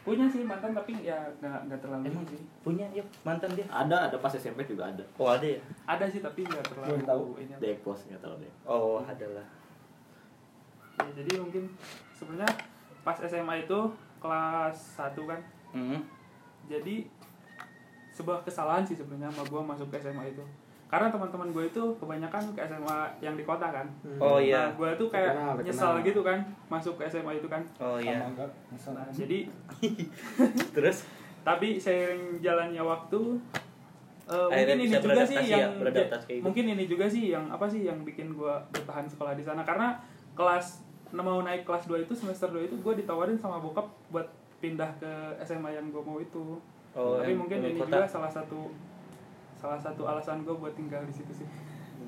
[0.00, 2.40] punya sih mantan tapi ya nggak nggak terlalu Emang sih.
[2.64, 3.68] punya yuk mantan dia.
[3.68, 5.04] ada ada pas SMP juga ada.
[5.16, 5.60] Oh ada ya?
[5.84, 7.24] Ada sih tapi nggak terlalu Belum tahu.
[7.36, 7.52] ini.
[7.60, 8.52] Depos nggak tahu deh.
[8.64, 9.46] Oh ada lah.
[11.00, 11.64] Ya, jadi mungkin
[12.12, 12.52] sebenarnya
[13.00, 13.78] pas SMA itu
[14.20, 15.40] kelas 1 kan.
[15.72, 16.00] Hmm.
[16.68, 17.08] Jadi
[18.10, 20.44] sebuah kesalahan sih sebenarnya sama gua masuk ke SMA itu.
[20.90, 23.86] Karena teman-teman gue itu kebanyakan ke SMA yang di kota kan
[24.18, 24.66] Oh iya.
[24.66, 25.64] nah gue tuh kayak Kenal, kenal.
[25.64, 28.18] nyesal gitu kan masuk ke SMA itu kan Oh iya.
[28.18, 29.46] nah jadi
[30.74, 31.06] Terus
[31.40, 33.38] tapi seiring jalannya waktu
[34.30, 35.68] Akhirnya mungkin ini juga sih beradaptasi yang ya,
[36.30, 36.42] gitu.
[36.42, 39.98] mungkin ini juga sih yang apa sih yang bikin gue bertahan sekolah di sana karena
[40.34, 44.86] kelas mau naik kelas 2 itu semester 2 itu gue ditawarin sama bokap buat pindah
[44.98, 45.10] ke
[45.40, 46.58] SMA yang gue mau itu
[46.90, 48.02] Oh, tapi yang mungkin ini kota.
[48.02, 48.66] juga salah satu
[49.60, 51.48] salah satu alasan gue buat tinggal di situ sih.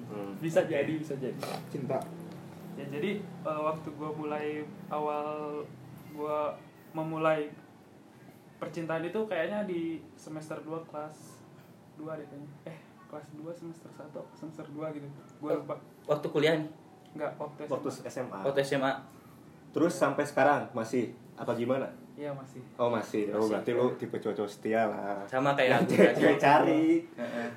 [0.08, 0.32] Hmm.
[0.40, 1.36] bisa jadi bisa jadi.
[1.68, 2.00] Cinta.
[2.80, 5.60] Ya jadi eh, waktu gue mulai awal
[6.16, 6.38] gue
[6.96, 7.52] memulai
[8.56, 11.44] percintaan itu kayaknya di semester 2 kelas
[12.00, 12.50] 2 deh kayaknya.
[12.72, 12.78] Eh
[13.12, 15.06] kelas 2 semester 1 semester 2 gitu.
[15.44, 15.76] Gue lupa.
[16.08, 16.56] waktu kuliah?
[16.56, 16.68] Nih,
[17.12, 18.08] enggak waktu waktu SMA.
[18.08, 18.92] SMA waktu SMA.
[19.72, 24.46] Terus sampai sekarang masih apa gimana iya masih oh masih oh berarti lu tipe cowok
[24.46, 27.48] setia lah Sama kayak yang aku cewek cari Heeh.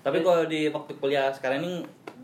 [0.00, 1.82] Tapi kalau di waktu kuliah sekarang ini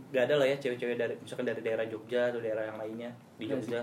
[0.09, 3.49] gak ada lah ya cewek-cewek dari misalkan dari daerah Jogja atau daerah yang lainnya di.
[3.49, 3.83] Jogja.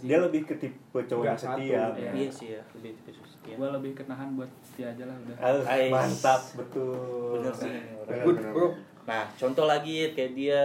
[0.00, 1.82] Dia lebih ke tipe cowok Nggak yang setia.
[1.94, 2.10] Iya.
[2.14, 3.54] Iya sih ya, lebih tipe setia.
[3.54, 5.88] gue lebih kenahan buat dia aja lah udah Ah, Ais.
[5.88, 8.06] mantap betul Bener sih ini orang.
[8.06, 8.52] Bener, good bener.
[8.54, 8.66] bro
[9.04, 10.62] Nah, contoh lagi kayak dia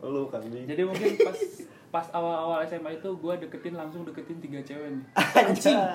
[0.00, 1.36] lu kan jadi mungkin pas
[1.90, 5.04] pas awal-awal SMA itu gue deketin langsung deketin tiga cewek nih.
[5.18, 5.78] Anjing.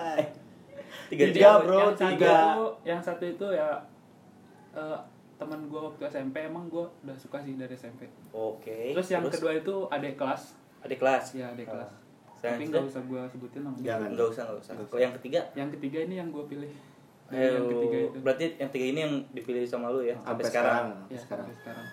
[1.06, 1.64] Tiga Tiga, cewek.
[1.68, 2.34] bro, yang satu tiga.
[2.34, 3.70] itu yang satu itu ya
[4.74, 4.98] eh,
[5.36, 8.96] teman gue waktu SMP emang gue udah suka sih dari SMP Oke.
[8.96, 10.56] terus yang kedua itu adik kelas.
[10.82, 11.36] Adik kelas.
[11.36, 11.92] ya adik kelas.
[12.40, 13.86] Saya tapi nggak usah gue sebutin namanya.
[13.86, 14.10] Jangan.
[14.16, 14.74] Enggak usah, enggak usah.
[14.76, 16.72] Kalau yang ketiga, yang ketiga ini yang gue pilih.
[17.30, 18.18] Ayo, yang ketiga itu.
[18.22, 20.74] Berarti yang ketiga ini yang dipilih sama lu ya sampai, sampai sekarang.
[20.74, 21.46] sekarang ya sekarang.
[21.46, 21.86] sampai sekarang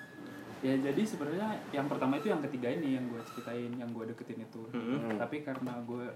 [0.62, 4.46] ya jadi sebenarnya yang pertama itu yang ketiga ini yang gue ceritain yang gue deketin
[4.46, 4.62] itu.
[4.70, 4.98] Mm-mm.
[5.10, 5.18] Hmm.
[5.18, 6.06] tapi karena gue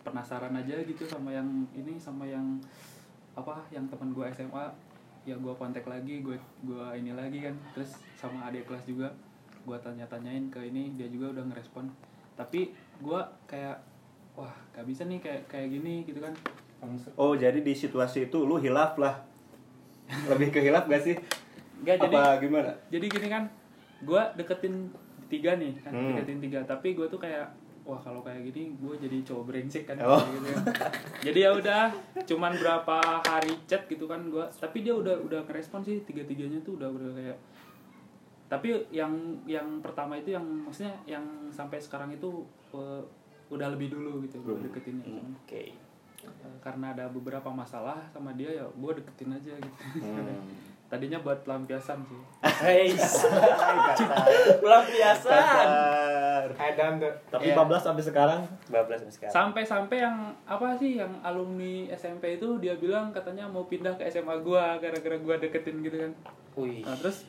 [0.00, 1.44] penasaran aja gitu sama yang
[1.76, 2.56] ini sama yang
[3.36, 4.64] apa yang teman gue SMA
[5.28, 7.54] ya gue kontak lagi gue gue ini lagi kan.
[7.76, 9.12] Terus sama adik kelas juga
[9.60, 11.84] gue tanya-tanyain ke ini dia juga udah ngerespon.
[12.40, 12.72] Tapi
[13.04, 13.76] gue kayak
[14.40, 16.32] wah gak bisa nih kayak kayak gini gitu kan.
[17.20, 19.20] Oh jadi di situasi itu lu hilaf lah.
[20.32, 21.20] Lebih ke hilaf gak sih
[21.80, 23.44] Gak jadi apa gimana jadi gini kan
[24.00, 24.74] gue deketin
[25.26, 26.12] tiga nih kan Hmm.
[26.12, 27.48] deketin tiga tapi gue tuh kayak
[27.80, 30.20] wah kalau kayak gini gue jadi cowok brengsek kan Oh.
[30.20, 30.64] gitu kan.
[31.22, 31.82] jadi ya udah
[32.22, 36.60] cuman berapa hari chat gitu kan gue tapi dia udah udah ngerespon sih tiga tiganya
[36.60, 37.38] tuh udah udah kayak
[38.46, 39.14] tapi yang
[39.44, 43.02] yang pertama itu yang maksudnya yang sampai sekarang itu eh,
[43.48, 44.64] udah lebih dulu gitu gue Belum.
[44.66, 45.74] deketinnya Hmm, Oke.
[46.20, 50.42] Eh, karena ada beberapa masalah sama dia ya gue deketin aja gitu Hmm.
[50.90, 52.18] Tadinya buat pelampiasan sih
[52.60, 52.90] Hei,
[54.58, 55.68] pelampiasan.
[56.50, 57.54] Edan tuh Tapi Iya.
[57.54, 59.32] 14 sampai sekarang Bablas sampai sekarang.
[59.32, 64.34] sampai-sampai yang apa sih yang alumni SMP itu dia bilang katanya mau pindah ke SMA
[64.40, 66.12] gua gara-gara gua deketin gitu kan
[66.56, 66.82] Wih.
[66.82, 67.24] nah terus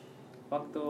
[0.48, 0.86] waktu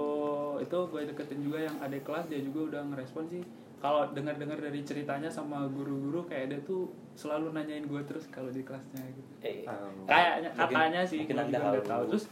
[0.58, 3.42] itu gue deketin juga yang adik kelas dia juga udah ngerespon sih
[3.78, 8.62] kalau dengar-dengar dari ceritanya sama guru-guru kayak dia tuh selalu nanyain gue terus kalau di
[8.62, 10.02] kelasnya gitu Eh, Oh.
[10.02, 12.24] kayaknya Mungkin- katanya sih mungkin anda juga nggak tahu terus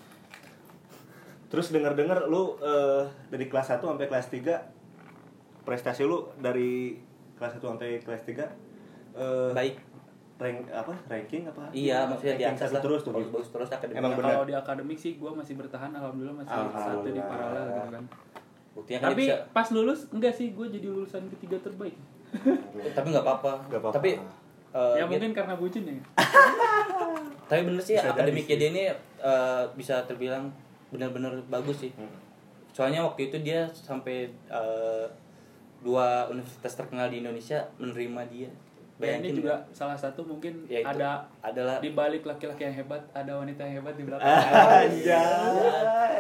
[1.50, 4.54] Terus denger-denger lu eh, dari kelas 1 sampai kelas 3
[5.60, 6.94] prestasi lu dari
[7.34, 8.38] kelas 1 sampai kelas 3
[9.12, 9.74] eh baik.
[10.36, 10.94] rank apa?
[11.04, 11.68] Ranking apa?
[11.70, 12.80] Iya, maksudnya di atas lah.
[12.80, 13.12] terus tuh.
[13.12, 13.98] Bagus, bagus terus akademik.
[13.98, 14.30] Emang benar.
[14.32, 17.26] kalau di akademik sih gue masih bertahan alhamdulillah masih satu di Alhamdulillah.
[17.26, 18.04] paralel gitu kan
[18.70, 19.36] Buktinya kan tapi bisa.
[19.50, 21.98] pas lulus enggak sih gue jadi lulusan ketiga terbaik
[22.30, 23.52] Eh, tapi nggak apa-apa.
[23.90, 24.10] Tapi
[24.70, 25.98] eh, ya mungkin karena bucin ya
[27.50, 28.60] tapi bener sih akademiknya sih.
[28.60, 28.84] dia ini
[29.18, 30.46] eh, bisa terbilang
[30.90, 31.92] benar-benar bagus sih.
[31.94, 32.10] Hmm.
[32.70, 35.06] Soalnya waktu itu dia sampai eh,
[35.80, 38.50] dua universitas terkenal di Indonesia menerima dia.
[39.00, 42.76] Ya, ini Bayangin juga salah satu mungkin Ya, itu ada adalah di balik laki-laki yang
[42.76, 44.28] hebat ada wanita yang hebat di belakang.
[44.28, 45.16] Anjay.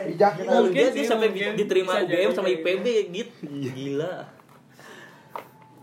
[0.08, 1.52] bijak kita Mungkin Mungkin dia sih, sampai mungkin.
[1.54, 3.34] diterima Bisa UGM sama IPB gitu.
[3.44, 3.70] Iya.
[3.70, 4.14] Gila.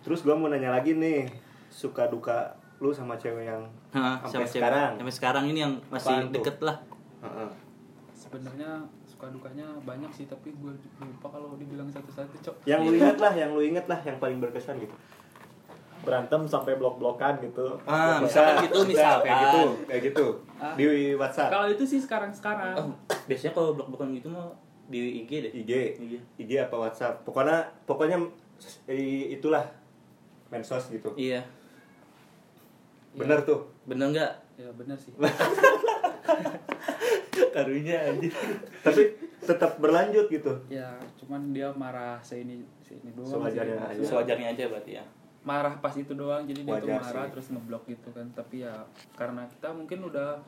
[0.01, 1.29] Terus gua mau nanya lagi nih,
[1.67, 4.53] suka duka lu sama cewek yang Hah, Sampai sama cewek.
[4.57, 4.91] sekarang.
[4.97, 6.33] Sampai sekarang ini yang masih Apaan tuh?
[6.33, 6.77] deket lah.
[7.19, 7.49] Heeh.
[8.27, 8.71] Sebenarnya
[9.03, 12.55] suka dukanya banyak sih tapi gue lupa kalau dibilang satu-satu cok.
[12.63, 14.91] Yang lu inget lah, yang lu inget lah, yang paling berkesan gitu.
[15.97, 17.75] berantem sampai blok-blokan gitu.
[17.83, 18.39] Ah, Bisa.
[18.39, 19.23] misalkan gitu, Bisa, misalkan.
[19.25, 20.25] kayak gitu, kayak gitu.
[20.55, 20.71] Ah.
[20.71, 20.83] Di
[21.15, 22.73] WhatsApp, Kalau itu sih sekarang-sekarang.
[22.77, 22.87] Oh,
[23.25, 24.47] biasanya kalau blok-blokan gitu mah
[24.87, 25.51] di IG deh.
[25.51, 26.19] IG, Iya.
[26.37, 27.25] IG apa WhatsApp.
[27.25, 28.23] Pokoknya pokoknya
[29.27, 29.67] itulah
[30.47, 31.11] medsos gitu.
[31.15, 31.43] Iya.
[33.11, 33.67] Bener tuh.
[33.83, 34.31] Bener nggak?
[34.55, 35.11] Ya benar sih.
[37.55, 38.33] Karunya anjir.
[38.81, 39.01] Tapi
[39.37, 40.53] tetap berlanjut gitu.
[40.67, 43.27] ya cuman dia marah seini seini doang.
[43.27, 43.35] sih.
[43.35, 44.01] Sewajarnya aja.
[44.03, 45.05] Sewajarnya aja berarti ya.
[45.41, 47.31] Marah pas itu doang jadi dia tuh marah sih.
[47.33, 48.27] terus ngeblok gitu kan.
[48.31, 48.73] Tapi ya
[49.13, 50.39] karena kita mungkin udah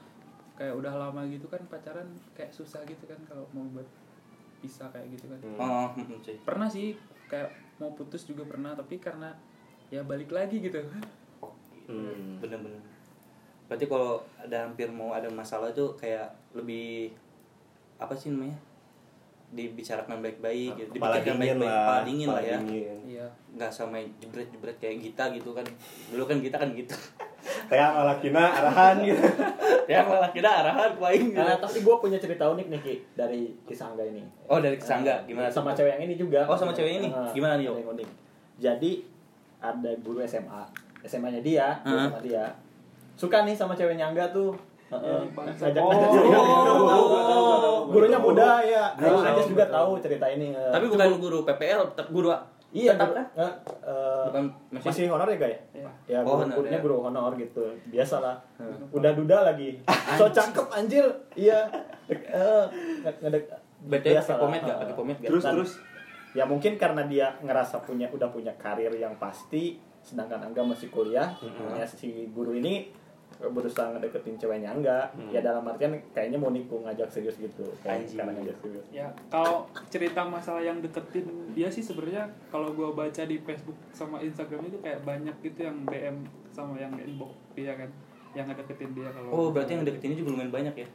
[0.55, 2.03] kayak udah lama gitu kan pacaran
[2.33, 3.87] kayak susah gitu kan kalau mau buat
[4.59, 5.55] pisah kayak gitu kan Hmm.
[5.55, 6.99] oh hmm, pernah sih
[7.31, 7.47] kayak
[7.79, 9.31] mau putus juga pernah tapi karena
[9.87, 10.83] ya balik lagi gitu
[11.87, 12.37] Hmm.
[12.37, 12.83] bener-bener
[13.69, 16.25] berarti kalau ada hampir mau ada masalah tuh kayak
[16.57, 17.13] lebih
[18.01, 18.57] apa sih namanya
[19.49, 22.57] dibicarakan baik-baik gitu dingin baik-baik lah, kepala dingin lah ya
[23.05, 25.65] iya nggak sama jebret-jebret kayak kita gitu kan
[26.09, 26.93] dulu kan kita kan gitu
[27.69, 29.25] kayak malakina arahan gitu
[29.91, 31.41] ya malah kita arahan paling gitu.
[31.41, 34.21] Nah, tapi gue punya cerita unik nih Ki dari kisah Angga ini.
[34.45, 36.45] oh dari kesangga gimana Sama cewek yang ini juga.
[36.45, 37.09] Oh, sama cewek ini?
[37.09, 38.09] Nah, Gimana nih, unik.
[38.61, 39.01] Jadi
[39.57, 40.61] ada guru SMA,
[41.01, 42.09] SMA-nya dia, guru Heeh.
[42.13, 42.45] sama dia.
[43.19, 44.55] Suka nih sama ceweknya Angga tuh.
[44.89, 48.31] Ngajak Oh, gurunya guru.
[48.31, 48.83] muda ya.
[48.95, 50.51] Guru Anjas juga tahu cerita ini.
[50.51, 50.69] eh.
[50.69, 52.31] tapi bukan guru PPL tetap guru
[52.69, 53.49] Iya, tetap kan
[54.21, 55.59] bukan masih honor ya, Gak ya?
[55.73, 55.87] Iya.
[56.07, 56.79] Ya, Oh, guru, honor, gurunya ya.
[56.79, 57.63] guru honor gitu.
[57.87, 58.35] Biasalah.
[58.89, 59.75] Udah duda lagi.
[60.15, 61.03] So cakep anjir.
[61.33, 61.65] Iya.
[62.07, 62.63] Eh,
[63.19, 63.43] ngedek
[63.79, 64.39] biasa pakai lah.
[64.39, 65.71] pomade gak pakai pomade gak terus Dan- terus
[66.31, 71.33] ya mungkin karena dia ngerasa punya udah punya karir yang pasti sedangkan Angga masih kuliah
[71.71, 72.85] ya si guru ini
[73.39, 75.31] berusaha ngedeketin ceweknya Angga Hmm.
[75.31, 77.63] ya dalam artian kayaknya mau nikung ngajak serius gitu.
[77.79, 78.85] Kayak sekarang ngajak serius.
[78.89, 84.19] Ya kalau cerita masalah yang deketin dia sih sebenarnya kalau gua baca di Facebook sama
[84.19, 86.17] Instagram itu kayak banyak gitu yang DM
[86.49, 87.87] sama yang inbox dia kan
[88.31, 90.87] yang ngedeketin dia kalau oh berarti yang deketinnya juga lumayan banyak ya?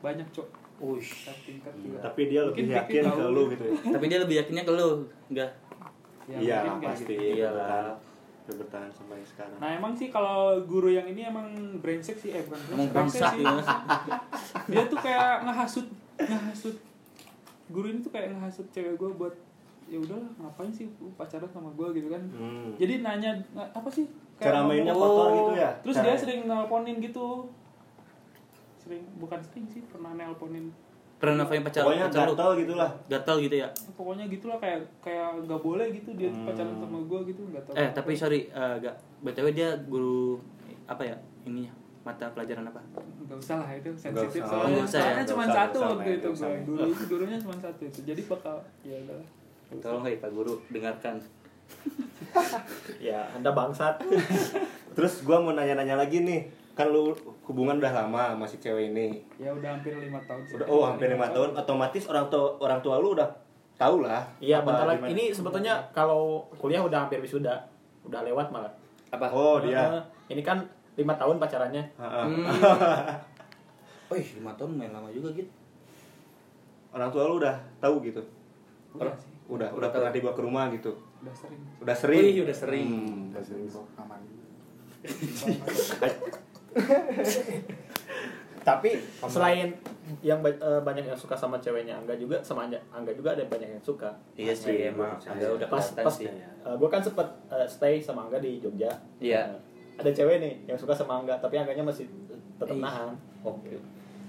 [0.00, 0.48] Banyak cok.
[0.76, 1.30] Ush.
[1.44, 2.02] tingkat juga.
[2.02, 3.62] Tapi dia lebih Mungkin yakin ke lu gitu.
[3.62, 3.74] ya?
[3.94, 4.88] Tapi dia lebih yakinnya ke lu
[5.30, 5.50] enggak?
[6.24, 7.14] Ya, iya pasti.
[7.14, 7.44] gitu.
[8.44, 12.44] Udah bertahan sampai sekarang Nah emang sih kalau guru yang ini emang brengsek sih, eh
[12.44, 13.40] bukan Emang brengsek sih.
[13.40, 13.64] dia.
[14.66, 15.86] Dia tuh kayak ngehasut,
[16.18, 16.76] ngehasut.
[17.66, 19.32] Guru ini tuh kayak ngehasut cewek gue buat
[19.84, 22.20] ya udahlah ngapain sih lu pacaran sama gue gitu kan.
[22.30, 22.72] Hmm.
[22.74, 24.04] Jadi nanya apa sih?
[24.34, 24.98] cara ngomong- mainnya Oh.
[24.98, 27.26] kotor gitu ya Terus Cara- dia sering nelponin gitu.
[28.76, 30.68] Sering bukan sering sih pernah nelponin.
[31.24, 32.30] Pernah nelfon pacar pokoknya pacar lu?
[32.30, 33.68] gatel gitu lah gatal gitu ya?
[33.92, 36.44] Pokoknya gitulah kayak kayak gak boleh gitu dia Hmm.
[36.44, 37.74] pacaran sama gue gitu nggak tahu.
[37.74, 40.36] eh tapi sorry eh, gak btw dia guru
[40.84, 42.80] apa ya ininya mata pelajaran apa?
[43.24, 44.40] Gak usah lah itu Nggak sensitif.
[44.42, 46.76] soalnya, Nggak usah ya, soalnya nggak cuma usah, satu nggak usah, waktu itu nggak gue
[46.76, 49.28] guru gurunya cuma satu itu jadi bakal ya udahlah
[49.74, 51.16] tolong nggak ya pak guru dengarkan.
[53.00, 54.00] Ya anda bangsat.
[54.92, 57.14] Terus gua mau nanya-nanya lagi nih kan lu
[57.46, 59.22] hubungan udah lama sama si cewek ini.
[59.38, 60.58] Ya udah hampir lima tahun sih.
[60.58, 61.54] udah oh hampir lima tahun.
[61.54, 63.30] Otomatis orang tua orang tua lu udah
[63.74, 65.10] tahu lah iya bentar lagi.
[65.10, 67.62] ini sebetulnya kalau kuliah udah hampir wisuda.
[68.02, 68.70] Udah lewat malah.
[69.14, 69.30] Apa?
[69.30, 70.02] Oh dia.
[70.26, 70.66] Ini kan
[70.98, 71.84] lima tahun pacarannya.
[71.98, 72.44] Hmm.
[74.04, 75.48] Oh, lima tahun main lama juga gitu.
[76.92, 78.20] orang tua lu udah tahu gitu?
[78.94, 79.32] Udah sih.
[79.48, 80.92] udah Udah udah pernah dibawa ke rumah gitu?
[81.24, 81.60] Udah sering.
[81.80, 82.20] Udah sering?
[82.20, 82.86] Wih, udah sering.
[82.86, 83.32] Hmm.
[83.32, 83.66] Udah sering.
[83.66, 84.20] Kok aman.
[88.64, 89.76] Tapi selain
[90.20, 93.44] yang ba- eh, banyak yang suka sama ceweknya Angga juga sama Angga, Angga juga ada
[93.44, 96.28] banyak yang suka Iya sih, emang agak udah pas pas sih.
[96.64, 99.44] gue kan sempet eh, stay sama Angga di Jogja Iya.
[99.46, 99.60] Nah,
[99.96, 102.08] ada cewek nih yang suka sama Angga tapi Angganya masih
[102.54, 103.12] tetap nahan
[103.42, 103.76] Oke.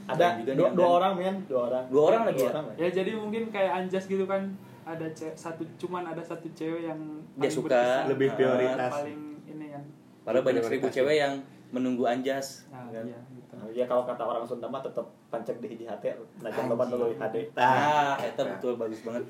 [0.05, 2.51] ada Dan juga dua, nih, dua dan- orang men dua orang Dua orang lagi ya?
[2.51, 2.63] lah.
[2.75, 4.51] ya jadi mungkin kayak anjas gitu kan
[4.83, 6.99] ada ce satu cuman ada satu cewek yang
[7.33, 7.71] Dia paling suka.
[7.71, 8.91] berkesan, Lebih eh, prioritas.
[8.93, 9.83] paling ini kan
[10.21, 11.33] Padahal banyak seribu cewek yang
[11.75, 12.63] menunggu anjas.
[12.67, 13.03] nah, Kan?
[13.03, 16.65] iya gitu Nah, ya kalau kata orang Sunda mah tetap pancek di hiji hati najan
[16.65, 19.23] loba tuluy hade Ah, itu betul bagus banget.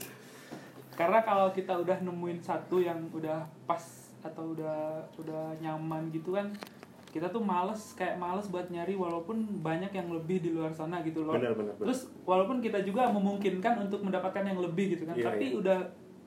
[0.92, 3.82] karena kalau kita udah nemuin satu yang udah pas
[4.22, 4.78] atau udah
[5.18, 6.48] udah nyaman gitu kan
[7.08, 11.22] kita tuh males kayak males buat nyari walaupun banyak yang lebih di luar sana gitu
[11.22, 11.86] loh benar benar benar.
[11.86, 15.56] terus walaupun kita juga memungkinkan untuk mendapatkan yang lebih gitu kan Iya, tapi iya.
[15.58, 15.80] udah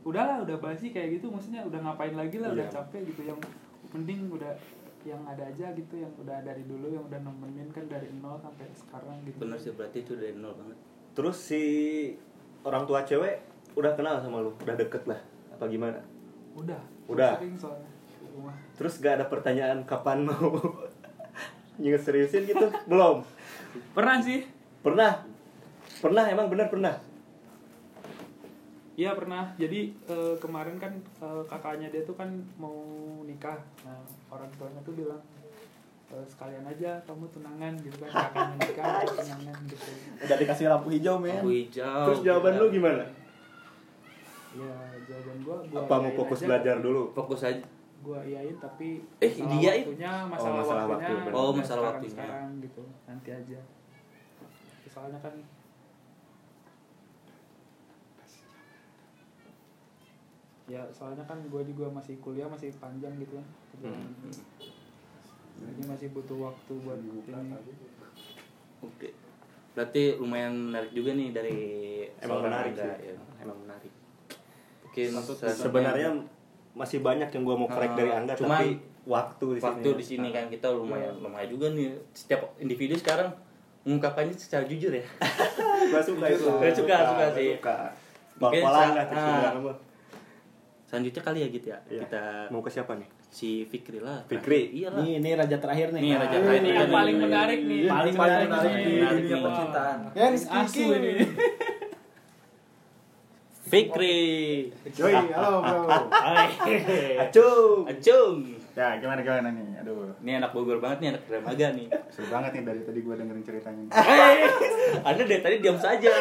[0.03, 2.73] udahlah udah basi kayak gitu maksudnya udah ngapain lagi lah udah Iya.
[2.75, 3.39] capek gitu yang
[3.89, 4.53] penting udah
[5.07, 8.67] yang ada aja gitu yang udah dari dulu yang udah nemenin kan dari nol sampai
[8.75, 9.39] sekarang gitu.
[9.43, 10.79] Bener sih, berarti itu dari nol banget.
[11.19, 11.63] terus si
[12.63, 13.43] orang tua cewek
[13.75, 14.55] udah kenal sama lu?
[14.63, 15.19] Udah deket lah?
[15.51, 15.99] Apa gimana?
[16.55, 16.79] Udah.
[17.11, 17.39] Udah.
[17.39, 17.91] sering soalnya
[18.39, 18.55] rumah.
[18.79, 20.55] Terus gak ada pertanyaan kapan mau
[21.83, 22.71] nyinget seriusin gitu?
[22.87, 23.27] Belum?
[23.99, 24.47] Pernah sih.
[24.83, 25.27] Pernah.
[25.99, 26.95] Pernah emang benar pernah
[28.99, 29.55] Iya pernah.
[29.55, 32.27] Jadi eh, kemarin kan eh, kakaknya dia tuh kan
[32.57, 32.75] mau
[33.23, 33.55] nikah.
[33.81, 35.23] Nah orang tuanya tuh bilang
[36.09, 38.85] "Eh, sekalian aja kamu tunangan gitu kan kakaknya nikah
[39.15, 39.91] tunangan gitu.
[40.19, 42.05] udah dikasih lampu hijau men Lampu hijau.
[42.07, 43.05] terus jawaban lu gimana
[44.51, 44.73] Ya
[45.05, 46.47] jawaban gua gua apa mau fokus aja.
[46.49, 47.61] belajar dulu Fokus aja.
[48.01, 49.85] Gua iyain tapi Eh, masalah diiyain?
[49.85, 51.31] waktunya masalah, masalah waktunya waktu.
[51.31, 52.15] Oh, masalah sekarang, waktunya.
[52.17, 53.61] sekarang gitu nanti aja.
[54.89, 55.35] Soalnya kan
[60.69, 64.13] ya soalnya kan gue juga masih kuliah masih panjang gitu kan perjalanan.
[65.59, 67.25] jadi masih butuh waktu buat ini
[68.79, 69.09] Oke.
[69.73, 71.59] berarti lumayan menarik juga nih dari
[72.21, 72.85] Emang menarik sih.
[72.85, 73.17] ya.
[73.41, 73.93] emang menarik
[74.83, 76.09] mungkin salah satunya- sebenarnya
[76.75, 78.69] masih banyak yang gua mau korek Ah, dari anda cuman tapi
[79.05, 79.97] waktu di waktu sini.
[79.97, 83.33] di sini kan kita lumayan lumayan juga nih setiap individu sekarang
[83.83, 85.03] mengungkapkannya secara jujur ya
[85.91, 87.57] gua suka itu Gua suka, suka sih.
[87.57, 87.77] suka
[88.39, 89.75] Mungkin Bakalan lah ah.
[90.89, 90.91] Ah.
[90.91, 92.01] selanjutnya kali ya gitu ya Iya.
[92.03, 94.73] kita mau ke siapa nih si Fikri lah Fikri.
[94.73, 96.01] iya lah Ini ini raja terakhir nih.
[96.01, 96.59] Nih, raja terakhir.
[96.59, 97.81] Ini yang paling menarik nih.
[97.85, 98.49] Paling Paling menarik.
[98.49, 99.43] Menarik dunia nih.
[99.45, 99.99] percintaan.
[100.15, 101.13] Yang Asu ini.
[103.69, 104.19] Fikri
[104.97, 106.09] Yoi, halo bro.
[107.21, 108.37] acung Acung
[108.79, 109.83] Ya gimana gimana nih?
[109.83, 113.11] Aduh, ini anak Bogor banget nih anak Dramaga nih seru banget nih dari tadi gue
[113.13, 113.83] dengerin ceritanya.
[115.03, 116.15] anda dari tadi diam saja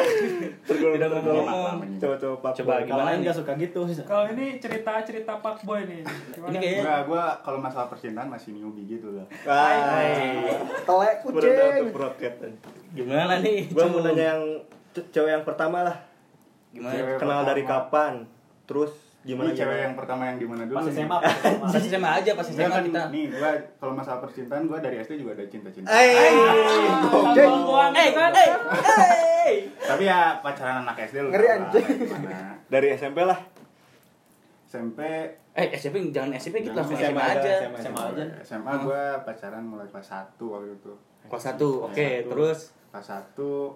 [0.66, 2.82] tidak mau ngomong coba coba Pak Coba Boy.
[2.84, 3.80] Gimana lain nih nggak suka gitu.
[4.02, 6.02] Kalau ini cerita-cerita Pak Boy nih.
[6.02, 6.50] Gimana?
[6.50, 9.26] ini kayaknya Enggak, gue kalau masalah percintaan masih newbie gitu loh.
[9.46, 10.42] Hai.
[10.82, 12.52] Telek Berendah kucing.
[12.90, 14.42] gimana nih Gua mau nanya yang
[14.90, 15.96] ce- cewek yang pertama lah.
[16.68, 18.26] gimana Cewek Kenal dari kapan?
[18.66, 20.78] Terus gimana Ini cewek yang pertama yang di mana dulu?
[20.78, 20.86] Pas?
[20.88, 21.66] SMA, pas SMA.
[21.66, 25.18] pas SMA aja pas SMA kan, kita nih gue kalau masalah percintaan gue dari SD
[25.18, 25.90] juga ada cinta-cinta.
[25.90, 26.32] Eh, eh
[28.14, 28.30] kan.
[28.32, 31.30] eh eh Tapi ya pacaran anak SD lu.
[31.30, 31.86] Ngeri, anjing.
[31.98, 32.56] gimana.
[32.66, 33.40] dari SMP lah.
[34.68, 35.00] SMP
[35.50, 38.02] eh SMP jangan SMP kita langsung SMA SMA aja, aja SMA.
[38.14, 38.24] Aja.
[38.44, 40.92] SMA gue pacaran mulai kelas 1 waktu itu.
[41.26, 42.30] kelas satu oke Kelas satu.
[42.30, 43.08] terus Kelas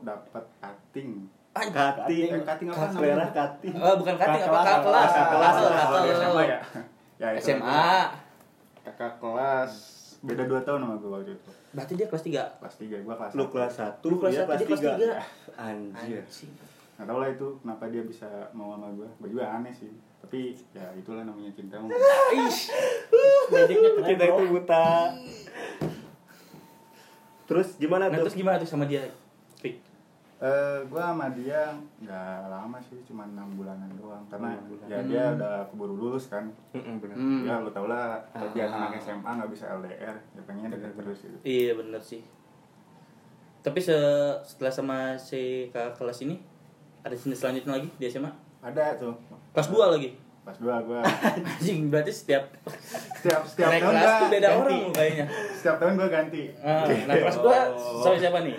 [0.00, 1.10] 1 dapat cutting.
[1.52, 2.28] Cutting.
[2.30, 3.28] Eh, cutting apa Selera namanya?
[3.30, 3.72] cutting.
[3.76, 6.58] oh bukan cutting apa Kakak kakak kelas kelas, kelas SMA ya.
[7.18, 7.44] Ya, itu.
[7.44, 7.84] SMA
[8.82, 9.72] Kakak kelas
[10.22, 11.50] beda 2 tahun sama gue waktu itu.
[11.72, 13.52] berarti dia kelas tiga Kelas 3 gue kelas Lu 1.
[13.52, 14.96] kelas 1, Lu kelas dia satu, kelas dia kelas 3.
[14.96, 15.12] tiga.
[15.56, 16.22] Anjir.
[16.92, 19.90] Gak tau lah itu kenapa dia bisa mau sama gue Gue juga aneh sih
[20.20, 20.40] Tapi
[20.70, 21.90] ya itulah namanya cinta bro.
[24.22, 24.86] itu buta.
[27.44, 28.24] Terus gimana nah tuh?
[28.24, 29.02] terus gimana tuh sama dia
[30.42, 34.26] eh gue sama dia nggak lama sih cuma enam bulanan doang.
[34.26, 34.86] Karena bulan.
[34.90, 36.50] ya dia udah keburu lulus kan.
[36.74, 37.14] Bener.
[37.14, 37.46] Hmm.
[37.46, 38.90] ya lo tau lah kalau dia Ah.
[38.90, 41.38] anak SMA nggak bisa LDR ya pengennya dekat terus gitu.
[41.40, 42.26] Iya bener sih.
[43.62, 43.94] Tapi se
[44.42, 46.42] setelah sama si kakak kelas ini
[47.00, 49.14] ada jenis selanjutnya lagi di SMA ada tuh.
[49.54, 50.10] Kelas 2 lagi?
[50.42, 50.98] Pas dua gue
[51.54, 52.42] anjing berarti setiap
[53.14, 54.58] setiap setiap naik tahun kelas tuh beda ganti.
[54.58, 55.26] orang kayaknya.
[55.54, 56.42] Setiap tahun gue ganti.
[56.58, 58.58] Ah, nah kelas 2 sama siapa nih?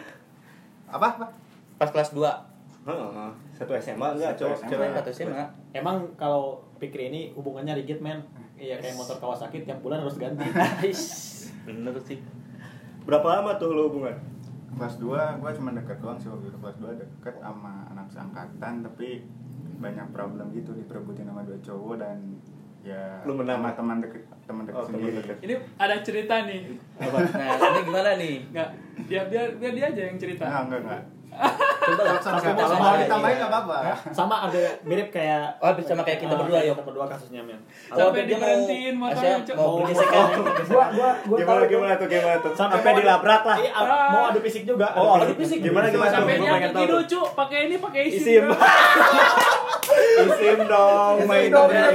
[0.88, 1.26] Apa apa
[1.76, 2.24] pas kelas 2
[2.84, 3.30] Heeh.
[3.54, 4.70] Satu SMA enggak, Satu cowok SMA.
[4.70, 4.90] cewek.
[4.94, 6.44] atau SMA Emang kalau
[6.78, 8.20] pikir ini hubungannya rigid men.
[8.54, 10.44] Iya kayak motor Kawasaki tiap bulan harus ganti.
[11.66, 12.20] bener sih
[13.04, 14.16] Berapa lama tuh lu hubungan?
[14.74, 15.06] kelas 2
[15.38, 19.22] gue cuma deket doang sih waktu itu kelas 2 deket sama anak seangkatan tapi
[19.76, 22.18] banyak problem gitu diperebutin sama dua cowok dan
[22.82, 23.62] ya Lu menang?
[23.62, 25.38] sama teman deket teman deket Oh, teman sendiri deket.
[25.40, 26.74] Ini ada cerita nih.
[26.98, 28.70] apa nah ini gimana nih Enggak.
[29.08, 30.44] Ya biar biar dia aja yang cerita.
[30.44, 31.02] Nah, enggak enggak
[31.84, 33.42] coba lah sama sama ditambahin dia.
[33.44, 33.76] nggak apa-apa
[34.10, 36.76] Sama ada mirip kayak Oh, sama kayak kita berdua, yuk.
[36.80, 37.60] Kita berdua kasusnya men.
[37.88, 39.56] Kalau Sampai diberhentiin motornya, Asya Cok.
[39.56, 40.26] mau Oh, bergesekan
[40.72, 42.54] Gua gua gua Gimana gimana tuh gimana tuh?
[42.56, 43.58] Sampai dilabrak lah.
[43.60, 43.72] Iya,
[44.10, 44.88] mau adu fisik juga.
[44.96, 45.60] Oh, Adu fisik.
[45.60, 46.18] Gimana gimana tuh?
[46.24, 46.48] Sampai tahu.
[46.48, 48.44] kaki lucu, pakai ini pakai isim.
[50.24, 50.58] Isim.
[50.74, 51.18] Dong.
[51.28, 51.92] Main dong, ya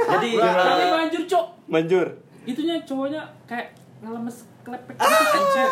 [0.00, 1.44] jadi Tapi eh, manjur, Cok.
[1.66, 2.06] Manjur.
[2.44, 4.36] Itunya cowoknya kayak ngelemes
[4.70, 5.68] klepek anjir.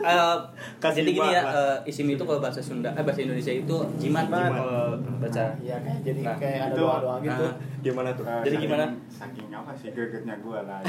[0.00, 0.36] eh,
[0.76, 4.24] Kasih jadi gini ya eh, isim itu kalau bahasa Sunda eh bahasa Indonesia itu jimat
[4.24, 4.50] Jimat.
[4.50, 4.84] kalau
[5.18, 7.44] baca Iya kayak jadi Nah, kayak ada itu- doa-doa gitu.
[7.44, 8.24] nah, Gimana tuh?
[8.24, 8.84] Eh, Jadi saking- gimana?
[9.10, 10.80] saking apa sih gregetnya gue lah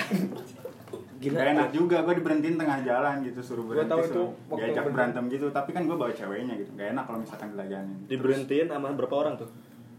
[1.17, 4.23] gila Gak enak juga gue diberhentiin tengah jalan gitu suruh Gua berhenti tahu suruh itu
[4.49, 7.97] waktu diajak berantem gitu tapi kan gue bawa ceweknya gitu gak enak kalau misalkan dilajanin
[8.05, 9.49] Diberhentiin sama berapa orang tuh?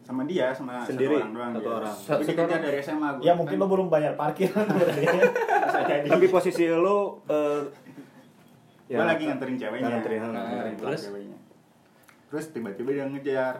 [0.02, 1.14] Sama dia sama Sendiri?
[1.14, 1.72] satu orang doang Satu dia.
[1.72, 1.94] orang.
[1.94, 2.60] Satu orang.
[2.60, 4.50] dari SMA gue Ya mungkin lo belum bayar parkir.
[6.12, 7.62] Tapi posisi lu eh
[8.88, 11.02] gue lagi nganterin ceweknya Nganterin, nganterin nah, pulang terus?
[11.02, 11.38] ceweknya
[12.28, 13.54] terus tiba-tiba dia ngejar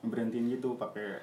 [0.00, 1.20] berhentiin gitu pakai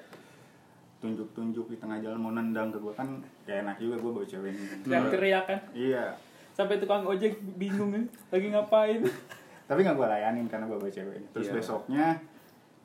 [0.96, 3.06] tunjuk-tunjuk di tengah jalan mau nendang ke gue kan
[3.42, 5.60] gak enak juga gue bawa ceweknya Teriak-teriak kan.
[5.72, 6.14] iya
[6.52, 9.00] Sampai tukang ojek bingung nih, lagi ngapain.
[9.68, 11.54] tapi nggak gue layanin karena gue bawa ceweknya terus Iya.
[11.54, 12.06] besoknya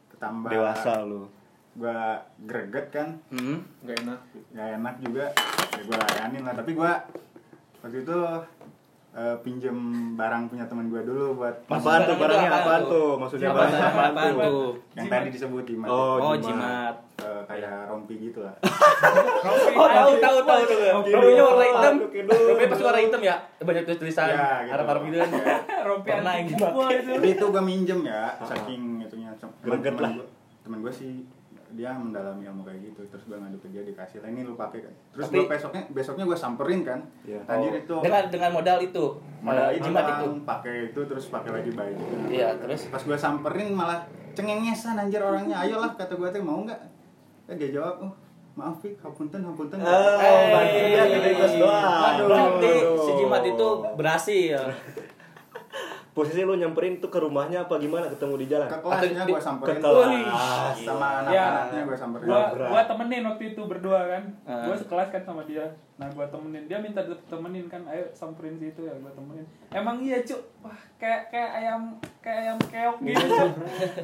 [0.10, 1.24] ketambah dewasa lu.
[1.74, 1.98] Gue
[2.42, 3.58] greget kan hmm.
[3.82, 4.20] Gak enak.
[4.52, 5.26] gak enak juga
[5.72, 6.92] ya gue layanin lah tapi gue
[7.80, 8.18] waktu itu
[9.12, 9.78] eh, pinjem
[10.14, 13.10] barang punya teman gue dulu buat Apaan tuh barangnya apaan apaan tuh?
[13.18, 14.70] Maksudnya Apa barangnya apaan, tuh?
[14.94, 15.18] yang Jimat.
[15.18, 16.44] tadi disebut jimat Oh, Oh, jimat.
[16.44, 16.96] jimat.
[17.22, 18.56] Eh, kayak rompi gitu lah
[19.78, 20.78] Oh, tahu tahu tahu tuh.
[20.92, 21.94] Rompinya warna hitam.
[22.04, 23.36] Rompinya pasti warna hitam ya.
[23.58, 24.72] Banyak tulis tulisan Ya, gitu.
[24.72, 25.30] harap-harap gitu kan.
[25.88, 26.88] Rompi yang gua
[27.24, 27.46] itu.
[27.48, 30.12] gue minjem ya saking itunya Greget lah.
[30.62, 31.26] temen gue sih
[31.72, 34.80] dia mendalami ilmu kayak gitu terus gue ngadu ke dia dikasih lah ini lu pakai
[34.82, 34.94] kan.
[35.12, 37.00] Terus Tapi- gue besoknya besoknya gue samperin kan.
[37.22, 37.40] Iya.
[37.46, 39.06] anjir Oh, itu dengan dengan modal itu?
[39.40, 40.28] Modal itu jimat itu?
[40.42, 41.96] pakai itu terus pakai lagi bayi.
[42.28, 42.88] Iya, terus?
[42.88, 45.58] pas gue samperin malah cengengesan anjir orangnya.
[45.58, 46.80] Ayolah kata gue teh mau nggak?
[47.48, 48.14] Eh dia jawab oh
[48.52, 49.80] maaf Fik, hapunten hapunten.
[49.80, 49.88] Oh,
[50.20, 51.88] Eh, berarti dia ke request doang.
[52.06, 54.60] Aduh, berarti si jimat itu berhasil
[56.12, 58.12] Posisi lu nyamperin tuh ke rumahnya apa gimana?
[58.12, 58.68] Ketemu di jalan?
[58.68, 59.80] ke kelasnya gue samperin.
[59.80, 60.76] Ke kelas.
[60.84, 61.44] sama Ya.
[61.48, 62.28] anak-anaknya gue samperin.
[62.28, 64.24] gua gua temenin waktu itu berdua kan.
[64.44, 64.68] Ah.
[64.68, 65.64] gua sekelas kan sama dia.
[65.96, 66.68] Nah gua temenin.
[66.68, 67.00] Dia minta
[67.32, 67.88] temenin kan.
[67.88, 69.48] Ayo samperin situ ya gua temenin.
[69.72, 70.44] Emang iya cuk?
[70.60, 73.26] Wah kayak kayak ayam kayak ayam keok gitu.
[73.32, 73.52] Cuk.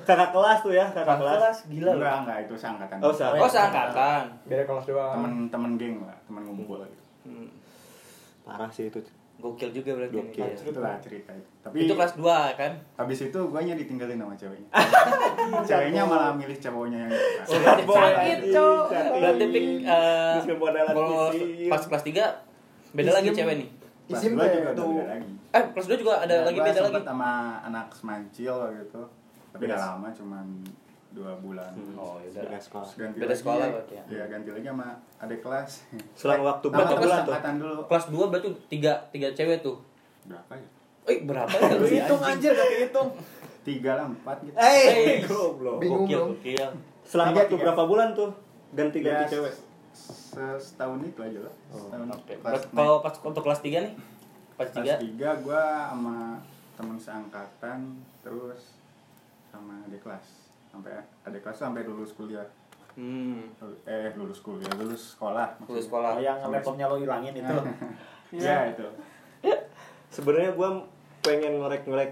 [0.07, 1.35] Kakak kelas tuh ya, kakak kelas.
[1.43, 1.57] kelas?
[1.67, 2.97] Gila enggak enggak itu seangkatan.
[3.03, 3.43] Oh, seangkatan.
[3.43, 4.23] oh seangkatan.
[4.47, 5.11] Beda kelas doang.
[5.19, 7.51] Temen-temen geng lah temen ngumpul gitu Hmm,
[8.47, 9.03] Parah sih itu.
[9.37, 10.23] Gokil juga berarti ini.
[10.27, 10.49] Gokil.
[10.67, 11.49] Itulah cerita itu.
[11.59, 12.71] Tapi itu kelas 2 kan?
[12.95, 14.69] habis itu gue ditinggalin sama ceweknya.
[15.69, 17.11] Ceweknya malah milih cowoknya yang
[17.45, 17.57] Oh,
[17.87, 20.35] sakit cuk berarti pik eh,
[20.87, 21.29] kalau
[21.67, 23.69] pas kelas 3 beda lagi cewek nih?
[24.07, 24.89] kelas Isim dua kayak juga udah tuh.
[24.89, 25.31] beda lagi.
[25.49, 26.99] Eh kelas 2 juga ada Ya, lagi beda lagi.
[27.03, 27.31] sama
[27.61, 29.01] anak semancil gitu.
[29.51, 30.45] Tapi gak lama cuman
[31.17, 31.71] dua bulan.
[31.93, 32.85] Oh ya Beda sekolah.
[32.87, 34.03] Ganti Beda lagi, sekolah berarti ya?
[34.07, 34.87] Iya ganti lagi sama
[35.17, 35.71] adik kelas.
[36.13, 37.33] Selang waktu Nah, berapa bulan tuh?
[37.57, 37.81] dulu.
[37.83, 39.77] Kelas 2 berarti tiga tiga cewek tuh?
[40.23, 40.67] Berapa ya?
[41.05, 41.69] Eh berapa ya?
[41.79, 43.09] Lu hitung anjir gak kehitung
[43.63, 44.55] tiga lah empat gitu.
[44.55, 45.77] Eh, goblok.
[45.77, 46.69] Bingung gokil.
[47.03, 47.63] Selang Tiga, waktu tiga.
[47.65, 48.31] berapa bulan tuh?
[48.69, 49.53] Ganti-ganti Ya, cewek?
[49.91, 51.53] se- setahun itu aja lah.
[51.69, 52.33] Setahun Oke.
[52.39, 53.93] Pas kalau pas untuk kelas 3 nih?
[54.53, 56.39] Pas kelas 3 tiga gue sama
[56.73, 57.79] temen seangkatan
[58.21, 58.77] terus
[59.47, 60.46] sama adik kelas
[60.77, 62.45] sampai adik kelas sampai lulus kuliah
[62.93, 65.83] hmm eh lulus kuliah lulus sekolah lulus maksudnya.
[65.83, 67.55] sekolah Oh, yang laptopnya lo hilangin itu.
[68.39, 68.85] ya itu
[70.07, 70.81] Sebenarnya gua
[71.19, 72.11] pengen ngorek-ngorek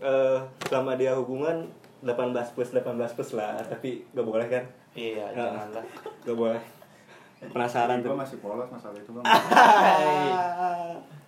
[0.00, 1.66] eh selama dia hubungan
[2.02, 2.18] 18
[2.52, 4.64] plus 18 plus lah, tapi gak boleh kan?
[4.92, 5.46] iya Ya.
[5.46, 5.84] janganlah
[6.20, 6.62] Gak boleh.
[7.44, 8.14] Penasaran gue tuh.
[8.14, 9.22] masih polos masalah itu gue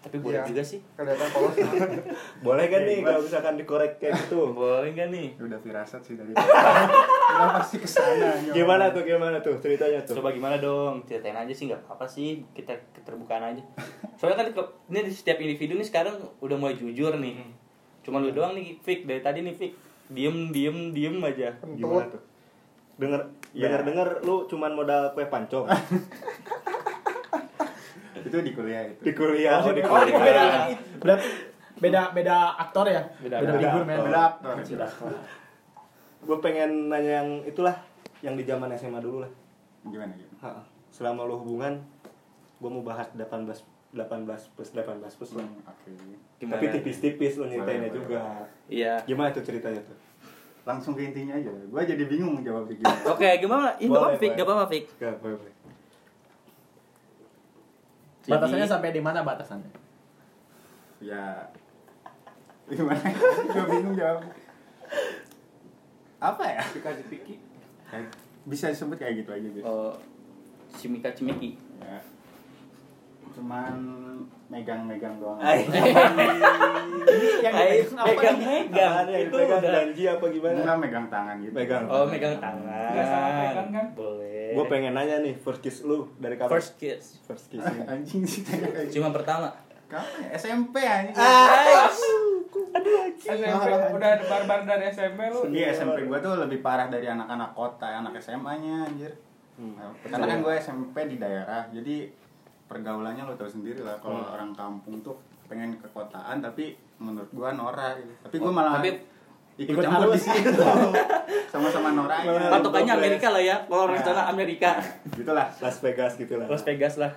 [0.05, 0.45] tapi boleh Iya.
[0.45, 0.85] juga sih.
[0.93, 1.57] Kelihatan polos.
[2.47, 4.37] Boleh kan nih kalau misalkan dikorek kayak gitu?
[4.55, 5.29] boleh nggak nih?
[5.39, 10.21] Udah firasat sih dari udah pasti ke sana Gimana tuh gimana tuh ceritanya tuh?
[10.21, 11.01] coba gimana dong?
[11.05, 12.45] Ceritain aja sih nggak apa sih.
[12.53, 13.63] Kita keterbukaan aja.
[14.15, 14.47] Soalnya kan
[14.87, 17.41] ini di setiap individu nih sekarang udah mulai jujur nih.
[18.01, 19.09] Cuma lu doang nih Fik.
[19.09, 19.73] Dari tadi nih Fik.
[20.07, 21.49] Diem diem diem aja.
[21.65, 22.21] Gimana tuh?
[22.95, 23.71] Denger Ya.
[23.71, 25.63] denger denger lu cuman modal kue pancong
[28.25, 29.01] itu di kuliah itu.
[29.01, 29.61] Di kuliah.
[29.61, 30.17] Oh, di Oh, ini beda.
[30.17, 30.53] kuliah.
[30.99, 31.29] Berarti
[31.75, 33.03] beda beda aktor ya?
[33.19, 33.59] Beda- beda beda.
[33.61, 33.85] figur aktor.
[33.85, 33.99] men.
[34.65, 35.13] beda aktor.
[36.25, 37.77] Gue pengen nanya yang itulah
[38.21, 39.33] yang di zaman SMA dulu lah.
[39.85, 41.85] Gimana gitu Ha, selama lu hubungan
[42.57, 43.29] gue mau bahas 18
[43.93, 44.01] 18
[44.57, 45.45] plus 18 plus lah.
[45.45, 45.91] Hmm, oke.
[46.41, 46.57] Gimana?
[46.57, 48.49] tapi tipis-tipis lu nyeritainnya juga.
[48.67, 48.99] Iya.
[49.05, 49.97] Gimana tuh ceritanya tuh?
[50.65, 51.53] Langsung ke intinya aja.
[51.53, 52.95] Gue jadi bingung jawab kayak gini.
[53.05, 53.77] Oke gimana?
[53.77, 54.85] Ini Boleh, apa Fik gak apa-apa Fik.
[54.97, 55.21] Gak
[58.25, 59.73] boleh Batasannya Jadi- sampai di mana batasannya?
[61.05, 61.25] ya.
[62.65, 63.05] Gimana?
[63.53, 64.25] Gue bingung jawab.
[66.17, 66.63] Apa ya?
[66.73, 67.37] Dikasih piki.
[68.49, 69.93] Bisa disebut kayak gitu aja gitu oh
[70.75, 71.99] cimika cimiki ya.
[73.35, 73.75] Cuman
[74.47, 75.41] megang-megang doang.
[75.43, 75.67] Ay.
[77.43, 77.55] yang
[78.05, 79.05] megang megang.
[79.11, 79.61] Yang itu udah.
[79.63, 80.55] janji apa gimana?
[80.61, 80.77] Enggak.
[80.79, 81.55] Megang tangan gitu.
[81.57, 81.85] Megang.
[81.91, 82.91] oh megang tangan.
[82.95, 83.87] Nggak salah pegang kan?
[83.97, 88.23] boleh gue pengen nanya nih first kiss lu dari kapan first kiss first kiss anjing
[88.23, 89.51] sih kayak gitu cuma pertama
[89.85, 90.29] kapan ya?
[90.35, 91.15] SMP anjing
[93.17, 98.01] SMP udah barbar dari SMP lu Iya SMP gue tuh lebih parah dari anak-anak kota,
[98.01, 99.13] anak SMA-nya anjir.
[99.55, 99.79] Hmm.
[100.03, 102.11] Karena kan gue SMP di daerah, jadi
[102.65, 103.99] pergaulannya lo tau sendiri lah.
[103.99, 104.35] Kalau Hmm.
[104.35, 105.15] orang kampung tuh
[105.47, 108.13] pengen ke kotaan, tapi menurut gue norak gitu.
[108.23, 108.91] Tapi gue malah tapi
[109.57, 110.51] ikut ikut campur di situ.
[111.53, 112.51] Sama-sama noraknya.
[112.51, 114.75] patokannya Amerika lah ya kalau orang sana Amerika
[115.15, 117.13] Gitulah, Las Vegas gitu lah Las Vegas lah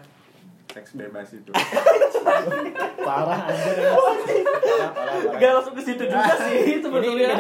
[0.68, 1.50] seks bebas itu.
[3.08, 5.16] Parah parah.
[5.34, 7.34] Gak langsung ke situ juga sih sebetulnya.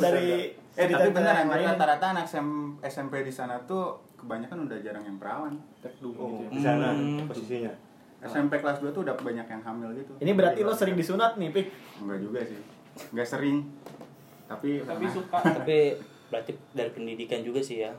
[0.00, 1.46] dari Eh tapi lain.
[1.70, 5.54] rata-rata anak SM- SMP di sana tuh kebanyakan udah jarang yang perawan.
[5.54, 6.48] oh, gitu ya.
[6.50, 7.30] di sana Hmm.
[7.30, 7.70] posisinya
[8.24, 10.16] SMP kelas 2 tuh udah banyak yang hamil gitu.
[10.18, 11.66] Ini berarti lo sering disunat nih, Pik.
[12.00, 12.58] Enggak juga sih.
[13.12, 13.68] Enggak sering.
[14.44, 15.78] Tapi tapi suka Tapi
[16.26, 17.92] berarti dari pendidikan juga sih ya.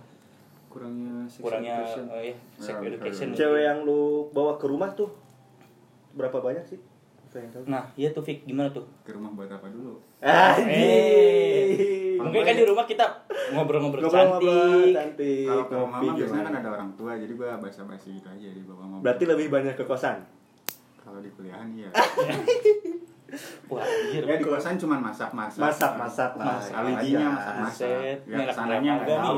[0.68, 2.04] Kurangnya sex Kurangnya education.
[2.08, 3.28] oh iya, sex Ya, education.
[3.32, 5.08] cewek yang lu bawa ke rumah tuh
[6.12, 6.80] berapa banyak sih
[7.66, 8.88] Nah, iya tuh Fik, gimana tuh?
[9.04, 10.00] ke rumah buat apa dulu?
[10.20, 13.04] Eh, mungkin kan di rumah kita
[13.52, 14.96] ngobrol-ngobrol cantik.
[14.96, 16.48] cantik Kalau ke mama biasanya gimana?
[16.48, 19.04] kan ada orang tua, jadi gua basa-basi gitu aja di bawah mama.
[19.04, 20.24] berarti lebih banyak ke kosan
[20.98, 21.92] kalau di kuliahan iya.
[23.66, 24.22] Wah, anjir.
[24.22, 25.58] ya di kosan cuman masak-masak.
[25.58, 27.34] masak masak lah Masak Alibinya aja.
[27.34, 27.90] masak-masak.
[28.24, 29.38] Ya merah ke sananya merah nggak tahu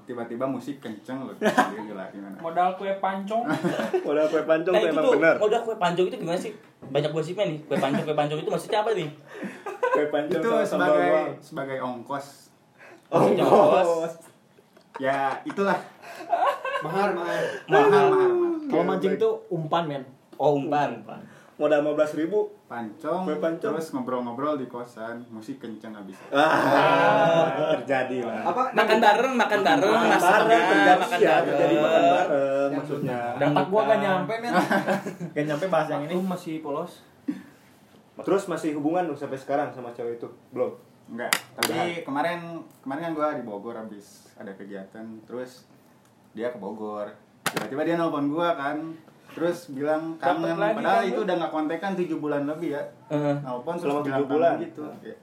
[0.00, 1.34] tiba-tiba musik kenceng loh
[1.86, 3.44] gila gimana modal kue pancong
[4.08, 5.34] Modal kue pancong Nah tuh itu emang tuh, bener.
[5.38, 6.52] modal kue pancong itu gimana sih?
[6.82, 9.08] Banyak gosipnya nih, kue pancong, kue pancong itu maksudnya apa nih?
[9.90, 11.12] Kue pancong itu sebagai
[11.42, 12.26] sebagai ongkos
[13.08, 14.12] ongkos.
[14.96, 15.74] ya itulah
[16.80, 18.30] mahar mahar mahal mahal, mahal.
[18.66, 20.02] Kalau mancing itu umpan men.
[20.38, 21.02] Oh, umpan.
[21.60, 22.48] Modal 15 ribu.
[22.64, 23.74] pancong, Kue pancong.
[23.74, 28.46] terus ngobrol-ngobrol di kosan musik kenceng abis Ah, terjadi lah.
[28.46, 31.46] apa Makan bareng, makan bareng, Makan maksudnya bareng, terjadi makan ya, bareng.
[31.50, 33.18] terjadi makan bareng maksudnya.
[33.36, 34.52] Dan Otak gua gak nyampe men.
[35.34, 36.14] gak nyampe bahas yang ini.
[36.14, 36.92] Aku masih polos.
[38.16, 40.28] Terus masih hubungan lu sampai sekarang sama cewek itu?
[40.48, 40.72] Belum.
[41.10, 41.26] enggak
[41.58, 42.38] tapi kemarin
[42.78, 45.66] kemarin kan gua di Bogor abis ada kegiatan terus
[46.30, 47.10] dia ke Bogor
[47.44, 48.94] tiba-tiba dia nelpon gua kan
[49.30, 51.24] terus bilang kangen lagi padahal kan itu lu?
[51.24, 53.34] udah nggak kontekan tujuh bulan lebih ya Heeh.
[53.40, 54.54] nelpon terus Selama bilang tujuh bulan?
[54.58, 55.14] gitu Ya.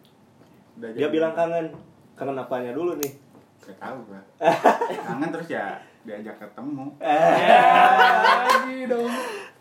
[0.77, 1.65] Udah Dia bilang kangen.
[2.13, 3.11] Kangen apanya dulu nih?
[3.59, 4.21] Gak tahu gua
[5.07, 9.11] kangen terus ya diajak ketemu lagi dong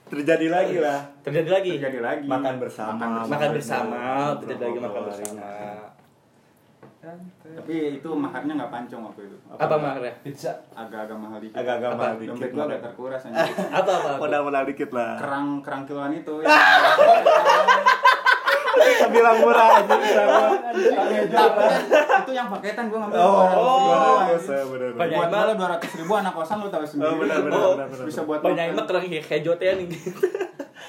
[0.07, 1.03] Terjadi lagi lah.
[1.19, 1.71] Terjadi lagi.
[1.75, 3.27] terjadi lagi Makan bersama.
[3.27, 5.47] Makan bersama, Ngobrol, terjadi lagi makan bersama.
[7.57, 10.13] Tapi itu maharnya nggak pancong waktu itu Apa maharnya?
[10.21, 10.53] Pizza.
[10.73, 11.97] agak-agak mahal dikit Agak-agak Apa?
[11.97, 12.31] mahal dikit.
[12.33, 13.39] dompet gua agak terkuras aja
[13.73, 14.09] Apa apa?
[14.09, 14.11] apa?
[14.19, 15.13] Modal-modal dikit lah.
[15.17, 16.35] kerang kerang kiloan itu
[18.77, 20.41] Kita bilang murah aja sama.
[20.69, 21.65] tapi
[22.19, 24.17] itu yang paketan gua ngambil Oh, oh,
[24.69, 24.91] bener.
[24.93, 28.05] Banyak buat dua ratus ribu anak kosan lu tahu sendiri Oh, benar, benar, benar, benar.
[28.05, 29.87] bisa buat Banyak emang kerang hejotnya nih.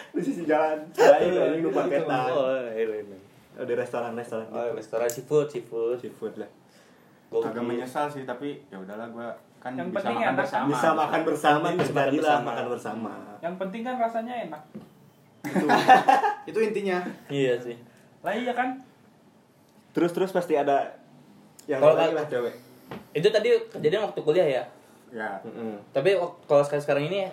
[0.10, 0.82] di sisi jalan.
[0.90, 2.28] Lain ini lu paketan.
[2.28, 3.17] Oh, iya, iya.
[3.58, 4.78] Oh, di restoran-restoran Oh, gitu.
[4.78, 5.98] restoran seafood, seafood.
[5.98, 6.50] Seafood lah.
[7.28, 7.50] Gokil.
[7.50, 9.28] agak menyesal sih tapi ya udahlah gua
[9.58, 10.38] kan Yang bisa makan enak.
[10.38, 12.42] bersama Bisa makan bersama, Bisa makan bersama.
[12.46, 13.12] makan bersama.
[13.38, 14.62] yang penting kan rasanya enak
[16.46, 16.98] itu intinya
[17.28, 17.76] Iya sih.
[18.20, 18.80] lah iya kan
[19.92, 20.88] Terus terus pasti ada
[21.66, 22.54] yang Kalau lagi lah cewek.
[23.12, 24.64] Itu tadi kejadian waktu kuliah ya.
[25.10, 25.36] ya
[25.90, 27.26] Tapi wak- kalau sekarang sekarang ini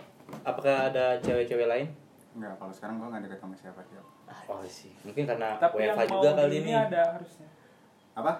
[0.42, 1.86] apakah ada cewek-cewek lain?
[2.34, 4.10] Enggak kalau sekarang gua nggak deket sama siapa siapa
[4.44, 7.48] Oh sih, mungkin karena tapi yang WFH juga kali ini ada harusnya.
[8.12, 8.32] Apa?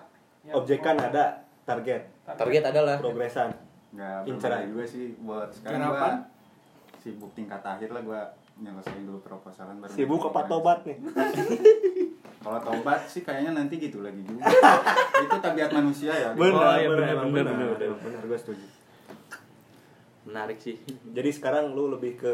[0.43, 1.25] Yang Objekan mau- ada,
[1.63, 2.63] target, Target.
[2.67, 2.97] Adalah.
[2.99, 3.51] Progresan.
[3.91, 4.59] nggak Inceran.
[4.59, 5.05] berbeda juga sih.
[5.19, 5.95] Buat sekarang Kenapa?
[5.95, 6.13] gua
[6.99, 8.21] sibuk tingkat akhir lah gua
[8.55, 10.99] nyelesain dulu proposalan baru Sibuk apa tobat nih?
[12.45, 14.47] kalau tobat sih kayaknya nanti gitu lagi juga.
[15.25, 16.29] Itu tabiat manusia ya.
[16.29, 18.67] Oh, benar, emang benar, benar, benar, emang benar, gue setuju.
[20.25, 20.81] menarik sih.
[21.07, 22.33] Jadi sekarang lu lebih ke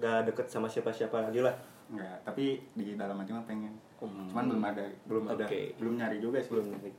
[0.00, 1.52] gak deket sama siapa-siapa lagi lah.
[1.86, 3.74] Enggak, tapi di dalam hati mah pengen.
[3.98, 4.26] Hmm.
[4.26, 5.44] Cuman belum ada, Belum ada.
[5.44, 5.76] Oke.
[5.76, 6.50] belum nyari juga sih.
[6.50, 6.90] Belum nyari.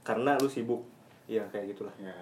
[0.00, 0.80] Karena lu sibuk.
[1.26, 1.92] Iya kayak gitulah.
[1.98, 2.14] Ya.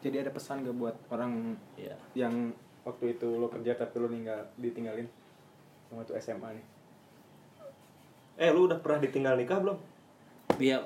[0.00, 1.94] Jadi ada pesan gak buat orang Iya.
[2.16, 2.50] yang
[2.82, 5.06] waktu itu lo kerja tapi lo ninggal ditinggalin
[5.86, 6.66] sama tuh SMA nih.
[8.38, 9.78] Eh lu udah pernah ditinggal nikah belum?
[10.56, 10.80] Iya.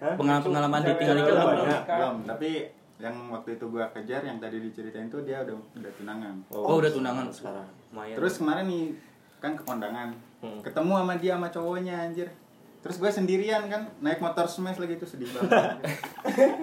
[0.00, 0.16] Hah?
[0.16, 1.46] Pengalaman-pengalaman Cewek- ditinggal nikah belum?
[1.86, 2.50] Belum, tapi
[2.96, 6.34] yang waktu itu gua kejar yang tadi diceritain tuh dia udah udah tunangan.
[6.48, 7.68] Oh, udah tunangan sekarang.
[7.92, 8.16] Lumayan.
[8.16, 8.84] Terus kemarin nih
[9.40, 10.08] kan ke kondangan.
[10.40, 10.60] Hmm.
[10.64, 12.28] Ketemu sama dia sama cowoknya anjir.
[12.80, 15.50] Terus gue sendirian kan naik motor smash lagi tuh sedih banget.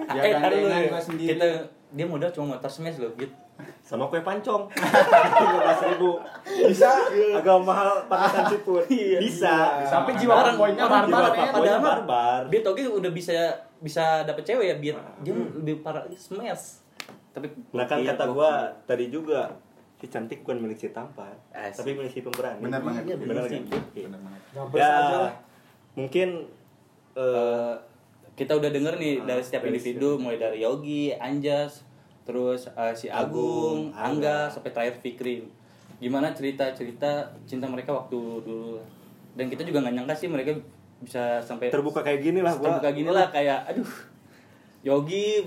[0.08, 0.90] dia eh, gandengan ya.
[0.90, 1.30] gue sendiri.
[1.36, 1.48] Kita
[1.94, 3.34] dia modal cuma motor smash loh, gitu.
[3.84, 4.66] Sama kue pancong.
[4.72, 6.18] 15 ribu.
[6.44, 6.90] Bisa.
[7.36, 8.84] Agak mahal paketan seafood.
[8.90, 9.84] Bisa.
[9.84, 12.40] Sampai jiwa Orang Jiwa barbar, fuckboy-nya padahal barbar.
[12.48, 13.32] dia toge udah bisa
[13.78, 16.80] bisa dapet cewek ya, biar dia lebih parah smash.
[17.30, 19.52] Tapi Nah kan kata gua tadi juga
[20.00, 22.60] si cantik bukan milik si tampan, tapi milik si pemberani.
[22.60, 23.02] Bener banget.
[23.04, 23.16] Iya?
[23.20, 23.62] Bener banget.
[24.72, 24.96] Ya,
[25.94, 26.28] mungkin
[27.14, 27.74] eh,
[28.34, 31.86] kita udah denger nih dari setiap individu mulai dari Yogi, Anjas,
[32.24, 34.52] terus eh, si Agung, Agung, Angga, Angga.
[34.52, 35.44] sampai terakhir Fikri.
[36.00, 38.80] Gimana cerita-cerita cinta mereka waktu dulu.
[39.36, 40.56] Dan kita juga nggak nyangka sih mereka
[41.04, 43.92] bisa sampai terbuka kayak gini lah terbuka gini lah kayak aduh
[44.84, 45.40] Yogi,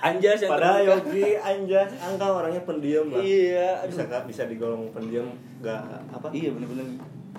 [0.00, 1.12] Anjas yang Padahal terbuka.
[1.12, 3.20] Yogi, Anjas, Angga orangnya pendiam lah.
[3.20, 3.92] Iya, aduh.
[3.92, 5.28] Bisa nggak bisa digolong pendiam
[5.60, 5.80] nggak
[6.16, 6.32] apa?
[6.32, 6.88] Iya bener-bener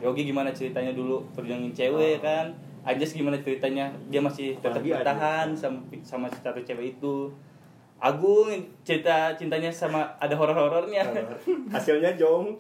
[0.01, 2.49] Yogi gimana ceritanya dulu perjuangin cewek kan
[2.81, 7.29] Anjas gimana ceritanya dia masih tetap Apalagi bertahan sama sama satu cewek itu
[8.01, 8.49] Agung
[8.81, 11.05] cerita cintanya sama ada horor-horornya
[11.73, 12.57] Hasilnya jong.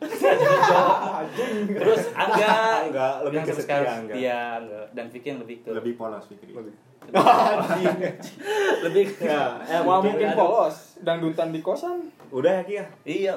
[1.67, 4.13] terus Angga Angga, lebih ke setia, sekarang Angga.
[4.93, 6.53] dan Vicky yang lebih ke Lebih polos Fikri.
[6.53, 6.73] lebih
[9.23, 12.07] Ya, eh, Wah mungkin polos, dangdutan di kosan.
[12.29, 12.85] Udah ya Ki ya.
[13.03, 13.33] iya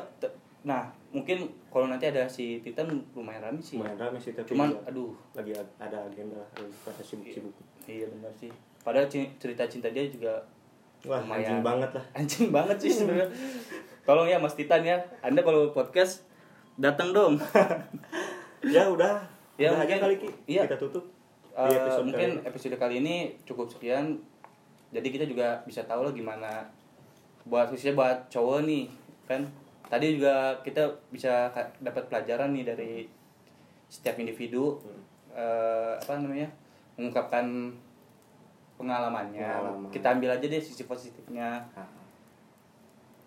[0.61, 4.71] nah mungkin kalau nanti ada si Titan lumayan rame sih Lumayan rame sih tapi cuman
[4.71, 7.53] ya, aduh lagi ag- ada agenda lagi pada sibuk-sibuk.
[7.85, 8.49] iya benar sih
[8.81, 10.41] padahal cerita cinta dia juga
[11.05, 11.37] Wah, Lumayan.
[11.39, 12.05] anjing banget lah.
[12.13, 13.29] anjing banget sih sebenarnya
[14.03, 16.25] tolong ya Mas Titan ya anda kalau podcast
[16.77, 17.37] datang dong
[18.65, 19.21] Ya udah.
[19.55, 20.29] Ya, udah aja mungkin- kali Ki.
[20.49, 20.65] iya.
[20.65, 21.05] Kita tutup.
[21.53, 24.17] Di episode mungkin kali episode kali ini cukup sekian
[24.91, 26.67] jadi kita juga bisa tahu lah gimana
[27.45, 28.89] buat khususnya buat cowok nih
[29.25, 29.45] kan
[29.87, 32.93] tadi juga kita bisa dapat pelajaran nih dari
[33.87, 34.81] setiap individu
[35.31, 36.51] eh, apa namanya
[36.97, 37.71] mengungkapkan
[38.77, 39.47] pengalamannya.
[39.47, 39.91] Pengalaman.
[39.95, 41.63] kita ambil aja deh sisi positifnya.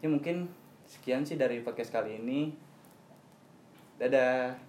[0.04, 0.52] Ya mungkin
[0.86, 2.54] sekian sih dari podcast kali ini.
[3.98, 4.67] Dadah